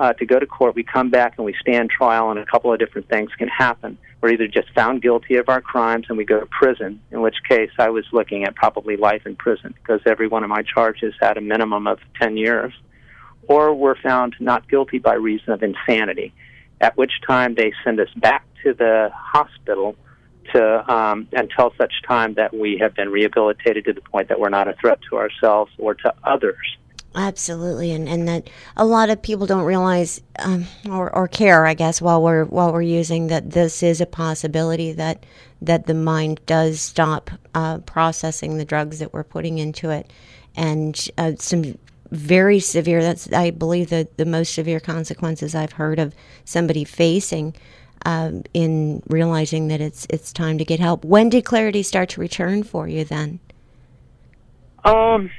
Uh, 0.00 0.14
to 0.14 0.24
go 0.24 0.38
to 0.38 0.46
court. 0.46 0.74
We 0.74 0.82
come 0.82 1.10
back 1.10 1.34
and 1.36 1.44
we 1.44 1.54
stand 1.60 1.90
trial, 1.90 2.30
and 2.30 2.38
a 2.40 2.46
couple 2.46 2.72
of 2.72 2.78
different 2.78 3.08
things 3.08 3.30
can 3.36 3.48
happen. 3.48 3.98
We're 4.20 4.32
either 4.32 4.48
just 4.48 4.72
found 4.74 5.02
guilty 5.02 5.36
of 5.36 5.48
our 5.50 5.60
crimes 5.60 6.06
and 6.08 6.16
we 6.16 6.24
go 6.24 6.40
to 6.40 6.46
prison, 6.46 7.00
in 7.10 7.20
which 7.20 7.36
case 7.46 7.70
I 7.78 7.90
was 7.90 8.06
looking 8.10 8.44
at 8.44 8.54
probably 8.54 8.96
life 8.96 9.26
in 9.26 9.36
prison 9.36 9.74
because 9.74 10.00
every 10.06 10.26
one 10.26 10.42
of 10.42 10.48
my 10.48 10.62
charges 10.62 11.14
had 11.20 11.36
a 11.36 11.42
minimum 11.42 11.86
of 11.86 11.98
10 12.20 12.38
years, 12.38 12.72
or 13.46 13.74
we're 13.74 14.00
found 14.00 14.36
not 14.40 14.68
guilty 14.68 14.98
by 14.98 15.14
reason 15.14 15.52
of 15.52 15.62
insanity, 15.62 16.32
at 16.80 16.96
which 16.96 17.12
time 17.26 17.54
they 17.54 17.72
send 17.84 18.00
us 18.00 18.12
back 18.16 18.46
to 18.64 18.72
the 18.72 19.10
hospital 19.14 19.96
to 20.54 20.92
um, 20.92 21.28
until 21.32 21.72
such 21.76 21.92
time 22.08 22.34
that 22.34 22.54
we 22.54 22.78
have 22.78 22.94
been 22.94 23.10
rehabilitated 23.10 23.84
to 23.84 23.92
the 23.92 24.00
point 24.00 24.28
that 24.28 24.40
we're 24.40 24.48
not 24.48 24.66
a 24.66 24.72
threat 24.80 24.98
to 25.10 25.18
ourselves 25.18 25.70
or 25.78 25.94
to 25.94 26.14
others. 26.24 26.56
Absolutely, 27.14 27.90
and, 27.90 28.08
and 28.08 28.28
that 28.28 28.48
a 28.76 28.84
lot 28.84 29.10
of 29.10 29.20
people 29.20 29.44
don't 29.44 29.64
realize 29.64 30.20
um, 30.38 30.66
or, 30.88 31.14
or 31.14 31.26
care, 31.26 31.66
I 31.66 31.74
guess, 31.74 32.00
while 32.00 32.22
we're 32.22 32.44
while 32.44 32.72
we're 32.72 32.82
using 32.82 33.26
that 33.26 33.50
this 33.50 33.82
is 33.82 34.00
a 34.00 34.06
possibility 34.06 34.92
that 34.92 35.26
that 35.60 35.86
the 35.86 35.94
mind 35.94 36.40
does 36.46 36.80
stop 36.80 37.30
uh, 37.52 37.78
processing 37.78 38.58
the 38.58 38.64
drugs 38.64 39.00
that 39.00 39.12
we're 39.12 39.24
putting 39.24 39.58
into 39.58 39.90
it, 39.90 40.12
and 40.54 41.08
uh, 41.18 41.32
some 41.36 41.76
very 42.12 42.60
severe. 42.60 43.02
That's 43.02 43.32
I 43.32 43.50
believe 43.50 43.90
the 43.90 44.06
the 44.16 44.24
most 44.24 44.54
severe 44.54 44.78
consequences 44.78 45.52
I've 45.52 45.72
heard 45.72 45.98
of 45.98 46.14
somebody 46.44 46.84
facing 46.84 47.56
um, 48.06 48.44
in 48.54 49.02
realizing 49.08 49.66
that 49.66 49.80
it's 49.80 50.06
it's 50.10 50.32
time 50.32 50.58
to 50.58 50.64
get 50.64 50.78
help. 50.78 51.04
When 51.04 51.28
did 51.28 51.44
clarity 51.44 51.82
start 51.82 52.10
to 52.10 52.20
return 52.20 52.62
for 52.62 52.86
you? 52.86 53.04
Then. 53.04 53.40
Um 54.84 55.30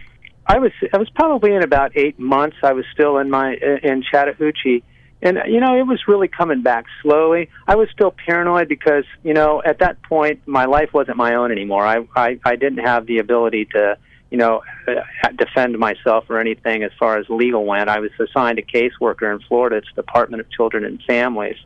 I 0.46 0.60
was 0.60 0.72
I 0.94 0.98
was 0.98 1.10
probably 1.10 1.54
in 1.54 1.64
about 1.64 1.96
eight 1.96 2.20
months. 2.20 2.58
I 2.64 2.74
was 2.74 2.86
still 2.94 3.18
in 3.18 3.30
my 3.30 3.54
in 3.54 4.04
Chattahoochee, 4.04 4.84
and 5.22 5.38
you 5.48 5.60
know 5.60 5.78
it 5.78 5.86
was 5.88 6.02
really 6.08 6.28
coming 6.28 6.62
back 6.62 6.86
slowly. 7.02 7.50
I 7.68 7.76
was 7.76 7.90
still 7.92 8.12
paranoid 8.12 8.68
because 8.68 9.06
you 9.24 9.34
know 9.34 9.62
at 9.64 9.80
that 9.80 10.02
point 10.04 10.42
my 10.46 10.66
life 10.66 10.94
wasn't 10.94 11.18
my 11.18 11.36
own 11.36 11.52
anymore. 11.52 11.86
I 11.86 12.08
I, 12.16 12.40
I 12.44 12.56
didn't 12.56 12.84
have 12.86 13.06
the 13.06 13.20
ability 13.20 13.66
to 13.74 13.98
you 14.30 14.38
know 14.38 14.64
uh, 14.88 15.30
defend 15.38 15.78
myself 15.78 16.26
or 16.30 16.40
anything 16.40 16.84
as 16.84 16.92
far 17.00 17.18
as 17.18 17.30
legal 17.30 17.66
went. 17.66 17.90
I 17.90 18.00
was 18.00 18.12
assigned 18.20 18.60
a 18.60 18.64
caseworker 18.64 19.34
in 19.34 19.40
Florida. 19.48 19.78
It's 19.78 19.88
the 19.96 20.02
Department 20.02 20.42
of 20.42 20.50
Children 20.50 20.86
and 20.86 21.02
Families 21.04 21.58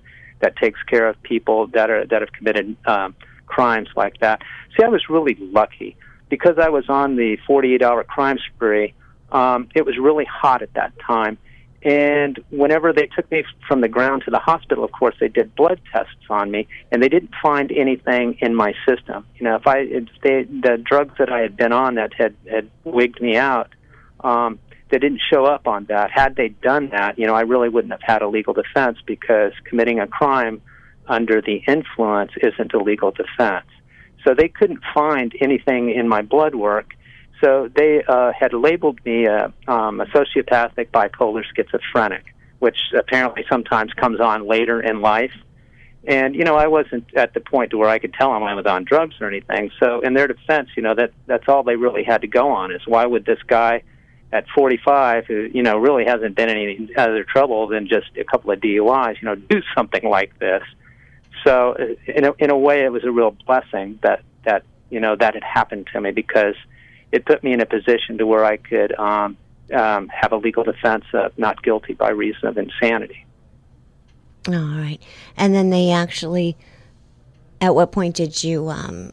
that 0.41 0.57
takes 0.57 0.81
care 0.83 1.07
of 1.07 1.21
people 1.23 1.67
that 1.67 1.89
are 1.89 2.05
that 2.05 2.21
have 2.21 2.33
committed 2.33 2.75
um, 2.85 3.15
crimes 3.45 3.87
like 3.95 4.19
that. 4.19 4.41
See, 4.77 4.83
I 4.83 4.89
was 4.89 5.09
really 5.09 5.37
lucky 5.39 5.95
because 6.29 6.57
I 6.57 6.69
was 6.69 6.89
on 6.89 7.15
the 7.15 7.37
48 7.47 7.81
hour 7.81 8.03
crime 8.03 8.37
spree, 8.53 8.93
um, 9.31 9.69
it 9.75 9.85
was 9.85 9.97
really 9.97 10.25
hot 10.25 10.61
at 10.61 10.73
that 10.73 10.93
time. 10.99 11.37
And 11.85 12.43
whenever 12.49 12.91
they 12.91 13.07
took 13.15 13.29
me 13.29 13.43
from 13.67 13.81
the 13.81 13.87
ground 13.87 14.23
to 14.25 14.31
the 14.31 14.39
hospital, 14.39 14.83
of 14.83 14.91
course, 14.91 15.15
they 15.19 15.27
did 15.27 15.53
blood 15.53 15.79
tests 15.91 16.15
on 16.31 16.49
me, 16.49 16.67
and 16.91 17.01
they 17.01 17.09
didn't 17.09 17.29
find 17.43 17.71
anything 17.71 18.39
in 18.41 18.55
my 18.55 18.73
system. 18.87 19.23
You 19.37 19.43
know, 19.43 19.55
if 19.55 19.67
I 19.67 19.79
if 19.81 20.05
they, 20.23 20.43
the 20.45 20.81
drugs 20.83 21.13
that 21.19 21.31
I 21.31 21.41
had 21.41 21.55
been 21.55 21.71
on 21.71 21.95
that 21.95 22.11
had 22.15 22.35
had 22.49 22.71
wigged 22.85 23.21
me 23.21 23.37
out, 23.37 23.69
um, 24.21 24.57
they 24.89 24.97
didn't 24.97 25.21
show 25.31 25.45
up 25.45 25.67
on 25.67 25.85
that. 25.85 26.09
Had 26.09 26.35
they 26.35 26.49
done 26.49 26.89
that, 26.89 27.19
you 27.19 27.27
know, 27.27 27.35
I 27.35 27.41
really 27.41 27.69
wouldn't 27.69 27.91
have 27.91 28.01
had 28.01 28.23
a 28.23 28.27
legal 28.27 28.53
defense 28.53 28.97
because 29.05 29.53
committing 29.65 29.99
a 29.99 30.07
crime 30.07 30.63
under 31.07 31.39
the 31.39 31.57
influence 31.67 32.31
isn't 32.41 32.73
a 32.73 32.79
legal 32.79 33.11
defense. 33.11 33.67
So 34.25 34.33
they 34.33 34.47
couldn't 34.47 34.81
find 34.93 35.33
anything 35.39 35.91
in 35.91 36.07
my 36.07 36.21
blood 36.21 36.55
work. 36.55 36.93
So 37.41 37.69
they 37.75 38.03
uh, 38.07 38.31
had 38.37 38.53
labeled 38.53 38.99
me 39.05 39.25
a, 39.25 39.53
um, 39.67 40.01
a 40.01 40.05
sociopathic 40.07 40.89
bipolar 40.89 41.43
schizophrenic, 41.55 42.33
which 42.59 42.77
apparently 42.97 43.45
sometimes 43.49 43.93
comes 43.93 44.19
on 44.19 44.47
later 44.47 44.81
in 44.81 45.01
life. 45.01 45.33
And 46.07 46.35
you 46.35 46.43
know, 46.43 46.55
I 46.55 46.67
wasn't 46.67 47.05
at 47.15 47.33
the 47.33 47.39
point 47.39 47.71
to 47.71 47.77
where 47.77 47.89
I 47.89 47.99
could 47.99 48.13
tell 48.13 48.31
them 48.33 48.43
I 48.43 48.53
was 48.53 48.65
on 48.65 48.83
drugs 48.83 49.15
or 49.19 49.27
anything. 49.27 49.71
So, 49.79 50.01
in 50.01 50.13
their 50.13 50.27
defense, 50.27 50.69
you 50.77 50.83
know 50.83 50.93
that 50.95 51.11
that's 51.25 51.47
all 51.47 51.63
they 51.63 51.75
really 51.75 52.03
had 52.03 52.21
to 52.21 52.27
go 52.27 52.49
on 52.49 52.71
is 52.71 52.81
why 52.85 53.05
would 53.05 53.25
this 53.25 53.39
guy 53.47 53.81
at 54.31 54.45
45, 54.53 55.25
who 55.25 55.49
you 55.51 55.63
know 55.63 55.77
really 55.77 56.05
hasn't 56.05 56.35
been 56.35 56.49
in 56.49 56.57
any 56.57 56.89
other 56.95 57.23
trouble 57.23 57.67
than 57.67 57.87
just 57.87 58.07
a 58.17 58.23
couple 58.23 58.51
of 58.51 58.59
DUIs, 58.59 59.19
you 59.19 59.25
know, 59.25 59.35
do 59.35 59.61
something 59.75 60.07
like 60.07 60.37
this? 60.37 60.61
So 61.45 61.75
in 62.07 62.25
a, 62.25 62.33
in 62.39 62.49
a 62.49 62.57
way, 62.57 62.83
it 62.83 62.91
was 62.91 63.03
a 63.03 63.11
real 63.11 63.31
blessing 63.45 63.99
that 64.01 64.23
that 64.43 64.63
you 64.89 64.99
know 64.99 65.15
that 65.15 65.35
had 65.35 65.43
happened 65.43 65.87
to 65.93 66.01
me 66.01 66.11
because 66.11 66.55
it 67.11 67.25
put 67.25 67.43
me 67.43 67.53
in 67.53 67.61
a 67.61 67.65
position 67.65 68.17
to 68.17 68.25
where 68.25 68.43
I 68.43 68.57
could 68.57 68.97
um, 68.97 69.37
um, 69.73 70.07
have 70.09 70.31
a 70.31 70.37
legal 70.37 70.63
defense 70.63 71.05
of 71.13 71.37
not 71.37 71.61
guilty 71.61 71.93
by 71.93 72.09
reason 72.09 72.47
of 72.47 72.57
insanity. 72.57 73.25
All 74.47 74.55
right, 74.55 74.99
and 75.37 75.53
then 75.53 75.69
they 75.69 75.91
actually. 75.91 76.57
At 77.61 77.73
what 77.73 77.93
point 77.93 78.15
did 78.15 78.43
you 78.43 78.67
um, 78.69 79.11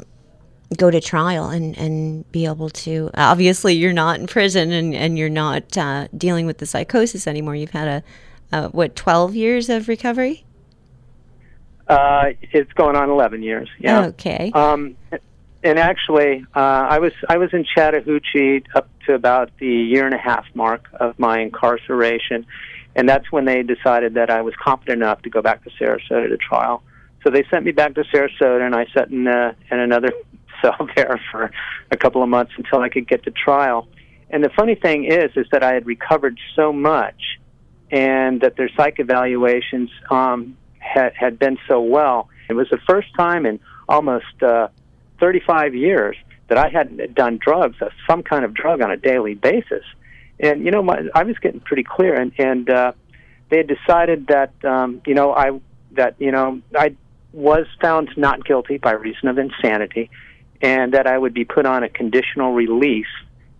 go 0.77 0.91
to 0.91 1.01
trial 1.01 1.49
and, 1.49 1.79
and 1.79 2.31
be 2.33 2.45
able 2.45 2.71
to? 2.71 3.09
Obviously, 3.15 3.75
you're 3.75 3.93
not 3.93 4.19
in 4.19 4.27
prison 4.27 4.73
and, 4.73 4.95
and 4.95 5.17
you're 5.17 5.31
not 5.31 5.79
uh, 5.79 6.09
dealing 6.17 6.45
with 6.45 6.59
the 6.59 6.67
psychosis 6.67 7.27
anymore. 7.27 7.55
You've 7.55 7.71
had 7.71 7.89
a, 8.53 8.57
a 8.57 8.69
what 8.71 8.97
twelve 8.97 9.37
years 9.37 9.69
of 9.69 9.87
recovery? 9.87 10.45
Uh, 11.93 12.33
it's 12.41 12.73
going 12.73 12.97
on 12.97 13.11
11 13.11 13.43
years. 13.43 13.69
Yeah. 13.79 14.07
Okay. 14.07 14.51
Um, 14.55 14.97
and 15.63 15.79
actually, 15.79 16.45
uh, 16.57 16.59
I 16.59 16.99
was 16.99 17.13
I 17.29 17.37
was 17.37 17.51
in 17.53 17.65
Chattahoochee 17.65 18.65
up 18.75 18.89
to 19.07 19.15
about 19.15 19.51
the 19.59 19.67
year 19.67 20.07
and 20.07 20.15
a 20.15 20.19
half 20.19 20.45
mark 20.55 20.89
of 20.95 21.19
my 21.19 21.41
incarceration, 21.41 22.47
and 22.97 23.09
that's 23.09 23.31
when 23.31 23.45
they 23.45 23.63
decided 23.63 24.15
that 24.15 24.31
I 24.31 24.43
was 24.43 24.55
competent 24.57 25.03
enough 25.03 25.23
to 25.23 25.31
go 25.31 25.41
back 25.41 25.63
to 25.65 25.71
Sarasota 25.71 26.29
to 26.29 26.37
trial. 26.37 26.83
So 27.23 27.31
they 27.31 27.45
sent 27.51 27.65
me 27.65 27.73
back 27.73 27.95
to 27.95 28.05
Sarasota, 28.05 28.65
and 28.65 28.75
I 28.75 28.87
sat 28.93 29.11
in 29.11 29.29
uh, 29.29 29.53
in 29.71 29.79
another 29.79 30.13
cell 30.63 30.89
there 30.97 31.21
for 31.31 31.53
a 31.91 31.97
couple 31.97 32.23
of 32.23 32.29
months 32.29 32.53
until 32.57 32.81
I 32.81 32.89
could 32.89 33.07
get 33.07 33.23
to 33.25 33.31
trial. 33.31 33.87
And 34.31 34.43
the 34.43 34.51
funny 34.51 34.75
thing 34.75 35.05
is, 35.05 35.31
is 35.37 35.47
that 35.53 35.63
I 35.63 35.75
had 35.75 35.87
recovered 35.87 36.39
so 36.57 36.73
much, 36.73 37.39
and 37.91 38.41
that 38.41 38.57
their 38.57 38.71
psych 38.77 38.99
evaluations 38.99 39.91
um, 40.11 40.57
had, 40.83 41.15
had 41.15 41.39
been 41.39 41.59
so 41.69 41.81
well. 41.81 42.29
It 42.49 42.55
was 42.55 42.69
the 42.71 42.81
first 42.89 43.09
time 43.17 43.47
in 43.47 43.61
almost 43.89 44.43
uh, 44.43 44.69
35 45.21 45.75
years 45.75 46.17
that 46.49 46.59
I 46.59 46.69
hadn't 46.69 47.15
done 47.15 47.39
drugs, 47.41 47.81
uh, 47.81 47.89
some 48.07 48.23
kind 48.23 48.45
of 48.45 48.53
drug 48.53 48.83
on 48.83 48.91
a 48.91 48.97
daily 48.97 49.35
basis. 49.35 49.85
And 50.39 50.65
you 50.65 50.71
know, 50.71 50.83
my, 50.83 51.03
I 51.15 51.23
was 51.23 51.39
getting 51.39 51.61
pretty 51.61 51.85
clear, 51.85 52.15
and 52.15 52.33
and 52.39 52.69
uh, 52.69 52.93
they 53.49 53.59
had 53.59 53.69
decided 53.69 54.27
that 54.27 54.53
um, 54.65 55.01
you 55.07 55.15
know 55.15 55.33
I 55.33 55.61
that 55.93 56.17
you 56.19 56.33
know 56.33 56.61
I 56.77 56.97
was 57.33 57.67
found 57.81 58.11
not 58.17 58.45
guilty 58.45 58.79
by 58.79 58.93
reason 58.93 59.29
of 59.29 59.39
insanity, 59.39 60.11
and 60.61 60.93
that 60.95 61.07
I 61.07 61.17
would 61.17 61.33
be 61.33 61.45
put 61.45 61.65
on 61.65 61.85
a 61.85 61.89
conditional 61.89 62.53
release. 62.53 63.07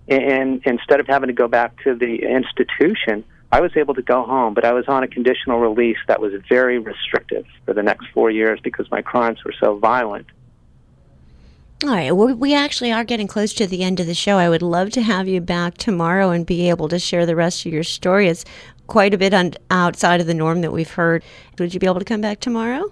And 0.09 0.61
instead 0.67 0.99
of 0.99 1.07
having 1.07 1.29
to 1.29 1.33
go 1.33 1.47
back 1.47 1.83
to 1.85 1.95
the 1.95 2.17
institution, 2.17 3.25
I 3.53 3.61
was 3.61 3.77
able 3.77 3.93
to 3.95 4.03
go 4.03 4.25
home, 4.25 4.55
but 4.55 4.65
I 4.65 4.73
was 4.73 4.89
on 4.89 5.03
a 5.03 5.09
conditional 5.09 5.61
release 5.61 5.99
that 6.09 6.23
was 6.23 6.33
very 6.49 6.79
restrictive 6.79 7.45
for 7.67 7.75
the 7.75 7.83
next 7.83 8.07
four 8.15 8.31
years 8.31 8.59
because 8.65 8.91
my 8.91 9.03
crimes 9.03 9.45
were 9.45 9.53
so 9.61 9.77
violent. 9.77 10.27
All 11.85 11.91
right. 11.91 12.13
Well, 12.13 12.35
we 12.35 12.55
actually 12.55 12.93
are 12.93 13.05
getting 13.05 13.27
close 13.27 13.53
to 13.55 13.67
the 13.67 13.83
end 13.83 14.01
of 14.01 14.07
the 14.07 14.15
show. 14.15 14.39
I 14.39 14.49
would 14.49 14.63
love 14.63 14.89
to 14.91 15.03
have 15.03 15.29
you 15.29 15.43
back 15.43 15.77
tomorrow 15.77 16.31
and 16.31 16.47
be 16.47 16.71
able 16.71 16.89
to 16.89 16.99
share 16.99 17.27
the 17.27 17.37
rest 17.37 17.67
of 17.67 17.73
your 17.73 17.83
story. 17.83 18.29
It's 18.29 18.47
quite 18.87 19.13
a 19.13 19.19
bit 19.19 19.35
on, 19.35 19.53
outside 19.71 20.23
of 20.23 20.27
the 20.27 20.35
norm 20.35 20.63
that 20.63 20.73
we've 20.73 20.91
heard. 20.91 21.23
Would 21.59 21.75
you 21.75 21.81
be 21.81 21.87
able 21.87 21.99
to 21.99 22.07
come 22.07 22.23
back 22.23 22.41
tomorrow? 22.41 22.91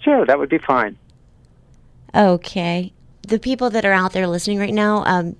Sure, 0.00 0.24
that 0.26 0.38
would 0.38 0.50
be 0.50 0.58
fine. 0.58 0.96
Okay. 2.14 2.92
The 3.22 3.40
people 3.40 3.70
that 3.70 3.84
are 3.84 3.92
out 3.92 4.12
there 4.12 4.28
listening 4.28 4.60
right 4.60 4.74
now, 4.74 5.02
um, 5.06 5.34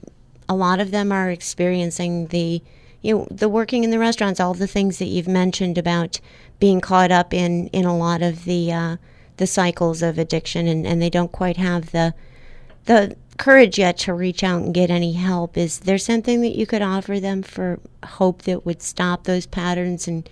a 0.48 0.56
lot 0.56 0.80
of 0.80 0.90
them 0.90 1.12
are 1.12 1.30
experiencing 1.30 2.26
the 2.28 2.60
you 3.06 3.18
know, 3.18 3.28
the 3.30 3.48
working 3.48 3.84
in 3.84 3.90
the 3.90 3.98
restaurants, 3.98 4.40
all 4.40 4.52
the 4.52 4.66
things 4.66 4.98
that 4.98 5.06
you've 5.06 5.28
mentioned 5.28 5.78
about 5.78 6.20
being 6.58 6.80
caught 6.80 7.12
up 7.12 7.32
in, 7.32 7.68
in 7.68 7.84
a 7.84 7.96
lot 7.96 8.20
of 8.20 8.44
the 8.44 8.72
uh, 8.72 8.96
the 9.36 9.46
cycles 9.46 10.02
of 10.02 10.18
addiction, 10.18 10.66
and, 10.66 10.86
and 10.86 11.00
they 11.00 11.10
don't 11.10 11.30
quite 11.30 11.56
have 11.56 11.92
the 11.92 12.14
the 12.86 13.16
courage 13.38 13.78
yet 13.78 13.98
to 13.98 14.14
reach 14.14 14.42
out 14.42 14.62
and 14.62 14.74
get 14.74 14.90
any 14.90 15.12
help. 15.12 15.56
Is 15.56 15.80
there 15.80 15.98
something 15.98 16.40
that 16.40 16.56
you 16.56 16.66
could 16.66 16.82
offer 16.82 17.20
them 17.20 17.42
for 17.42 17.78
hope 18.04 18.42
that 18.42 18.64
would 18.64 18.82
stop 18.82 19.24
those 19.24 19.46
patterns 19.46 20.08
and 20.08 20.28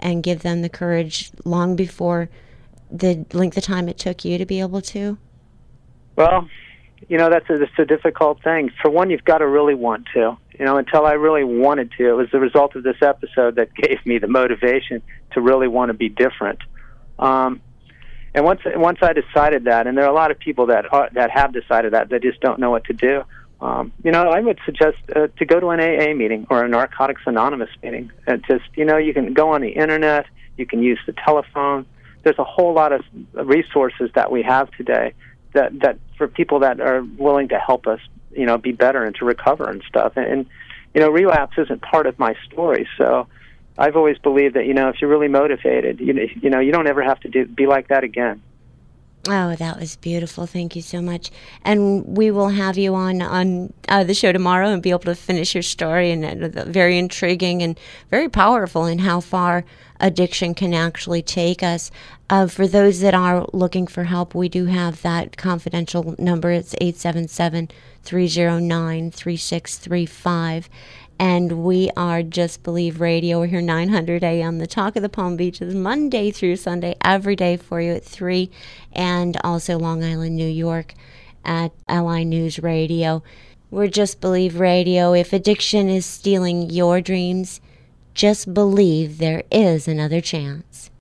and 0.00 0.22
give 0.22 0.42
them 0.42 0.60
the 0.60 0.68
courage 0.68 1.30
long 1.44 1.76
before 1.76 2.28
the 2.90 3.24
length 3.32 3.56
of 3.56 3.64
time 3.64 3.88
it 3.88 3.98
took 3.98 4.24
you 4.24 4.36
to 4.36 4.44
be 4.44 4.60
able 4.60 4.82
to? 4.82 5.16
Well, 6.16 6.46
you 7.08 7.16
know 7.16 7.30
that's 7.30 7.48
a, 7.48 7.56
that's 7.56 7.78
a 7.78 7.86
difficult 7.86 8.42
thing. 8.42 8.70
For 8.82 8.90
one, 8.90 9.08
you've 9.08 9.24
got 9.24 9.38
to 9.38 9.46
really 9.46 9.74
want 9.74 10.06
to 10.12 10.36
you 10.58 10.64
know, 10.64 10.76
until 10.76 11.06
I 11.06 11.12
really 11.12 11.44
wanted 11.44 11.92
to. 11.98 12.08
It 12.08 12.16
was 12.16 12.28
the 12.32 12.40
result 12.40 12.74
of 12.74 12.82
this 12.82 13.00
episode 13.00 13.56
that 13.56 13.74
gave 13.82 14.04
me 14.04 14.18
the 14.18 14.26
motivation 14.26 15.02
to 15.32 15.40
really 15.40 15.68
want 15.68 15.90
to 15.90 15.94
be 15.94 16.08
different. 16.08 16.60
Um, 17.18 17.60
and 18.34 18.44
once 18.44 18.60
once 18.66 18.98
I 19.02 19.12
decided 19.12 19.64
that, 19.64 19.86
and 19.86 19.96
there 19.96 20.04
are 20.04 20.10
a 20.10 20.14
lot 20.14 20.30
of 20.30 20.38
people 20.38 20.66
that 20.66 20.92
are, 20.92 21.08
that 21.12 21.30
have 21.30 21.52
decided 21.52 21.92
that, 21.92 22.08
they 22.08 22.18
just 22.18 22.40
don't 22.40 22.58
know 22.58 22.70
what 22.70 22.84
to 22.84 22.92
do. 22.92 23.22
Um, 23.60 23.92
you 24.04 24.12
know, 24.12 24.30
I 24.30 24.40
would 24.40 24.60
suggest 24.64 24.98
uh, 25.14 25.28
to 25.38 25.44
go 25.44 25.58
to 25.58 25.70
an 25.70 25.80
AA 25.80 26.14
meeting 26.14 26.46
or 26.48 26.64
a 26.64 26.68
Narcotics 26.68 27.22
Anonymous 27.26 27.70
meeting. 27.82 28.12
Uh, 28.26 28.36
just 28.36 28.64
you 28.74 28.84
know, 28.84 28.96
you 28.96 29.14
can 29.14 29.32
go 29.34 29.50
on 29.54 29.62
the 29.62 29.70
internet, 29.70 30.26
you 30.56 30.66
can 30.66 30.82
use 30.82 31.00
the 31.06 31.12
telephone. 31.12 31.86
There's 32.22 32.38
a 32.38 32.44
whole 32.44 32.74
lot 32.74 32.92
of 32.92 33.02
resources 33.32 34.10
that 34.14 34.30
we 34.30 34.42
have 34.42 34.70
today 34.72 35.14
that 35.54 35.78
that 35.80 35.98
for 36.16 36.28
people 36.28 36.60
that 36.60 36.80
are 36.80 37.02
willing 37.16 37.48
to 37.48 37.58
help 37.58 37.86
us, 37.86 38.00
you 38.38 38.46
know, 38.46 38.58
be 38.58 38.72
better 38.72 39.04
and 39.04 39.14
to 39.16 39.24
recover 39.24 39.68
and 39.68 39.82
stuff. 39.88 40.12
And, 40.16 40.26
and 40.26 40.46
you 40.94 41.00
know, 41.00 41.10
relapse 41.10 41.58
isn't 41.58 41.82
part 41.82 42.06
of 42.06 42.18
my 42.18 42.34
story, 42.46 42.88
so 42.96 43.26
I've 43.76 43.96
always 43.96 44.18
believed 44.18 44.54
that 44.56 44.66
you 44.66 44.74
know, 44.74 44.88
if 44.88 45.00
you're 45.00 45.10
really 45.10 45.28
motivated, 45.28 46.00
you 46.00 46.12
know, 46.12 46.22
you 46.40 46.50
know, 46.50 46.60
you 46.60 46.72
don't 46.72 46.86
ever 46.86 47.02
have 47.02 47.20
to 47.20 47.28
do 47.28 47.46
be 47.46 47.66
like 47.66 47.88
that 47.88 48.04
again. 48.04 48.42
Oh, 49.26 49.54
that 49.56 49.78
was 49.78 49.96
beautiful. 49.96 50.46
Thank 50.46 50.76
you 50.76 50.82
so 50.82 51.02
much. 51.02 51.30
And 51.62 52.16
we 52.16 52.30
will 52.30 52.48
have 52.48 52.78
you 52.78 52.94
on 52.94 53.20
on 53.20 53.72
uh, 53.88 54.04
the 54.04 54.14
show 54.14 54.32
tomorrow 54.32 54.68
and 54.68 54.82
be 54.82 54.90
able 54.90 55.00
to 55.00 55.14
finish 55.14 55.54
your 55.54 55.62
story. 55.62 56.10
And 56.10 56.56
uh, 56.56 56.64
very 56.64 56.96
intriguing 56.98 57.62
and 57.62 57.78
very 58.10 58.28
powerful 58.28 58.86
in 58.86 59.00
how 59.00 59.20
far 59.20 59.64
addiction 60.00 60.54
can 60.54 60.72
actually 60.72 61.22
take 61.22 61.62
us. 61.62 61.90
Uh, 62.30 62.46
for 62.46 62.66
those 62.66 63.00
that 63.00 63.14
are 63.14 63.46
looking 63.52 63.86
for 63.86 64.04
help, 64.04 64.34
we 64.34 64.48
do 64.48 64.66
have 64.66 65.02
that 65.02 65.36
confidential 65.36 66.14
number. 66.18 66.50
It's 66.50 66.74
877 66.74 67.68
309 68.04 69.10
3635 69.10 70.68
and 71.18 71.64
we 71.64 71.90
are 71.96 72.22
Just 72.22 72.62
Believe 72.62 73.00
Radio. 73.00 73.40
We're 73.40 73.46
here 73.46 73.60
900 73.60 74.22
AM, 74.22 74.58
the 74.58 74.66
talk 74.66 74.96
of 74.96 75.02
the 75.02 75.08
Palm 75.08 75.36
Beaches, 75.36 75.74
Monday 75.74 76.30
through 76.30 76.56
Sunday, 76.56 76.96
every 77.04 77.34
day 77.34 77.56
for 77.56 77.80
you 77.80 77.92
at 77.92 78.04
3, 78.04 78.50
and 78.92 79.36
also 79.42 79.78
Long 79.78 80.04
Island, 80.04 80.36
New 80.36 80.48
York 80.48 80.94
at 81.44 81.72
LI 81.90 82.24
News 82.24 82.58
Radio. 82.60 83.22
We're 83.70 83.88
Just 83.88 84.20
Believe 84.20 84.60
Radio. 84.60 85.12
If 85.12 85.32
addiction 85.32 85.88
is 85.88 86.06
stealing 86.06 86.70
your 86.70 87.00
dreams, 87.00 87.60
just 88.14 88.54
believe 88.54 89.18
there 89.18 89.42
is 89.50 89.88
another 89.88 90.20
chance. 90.20 90.90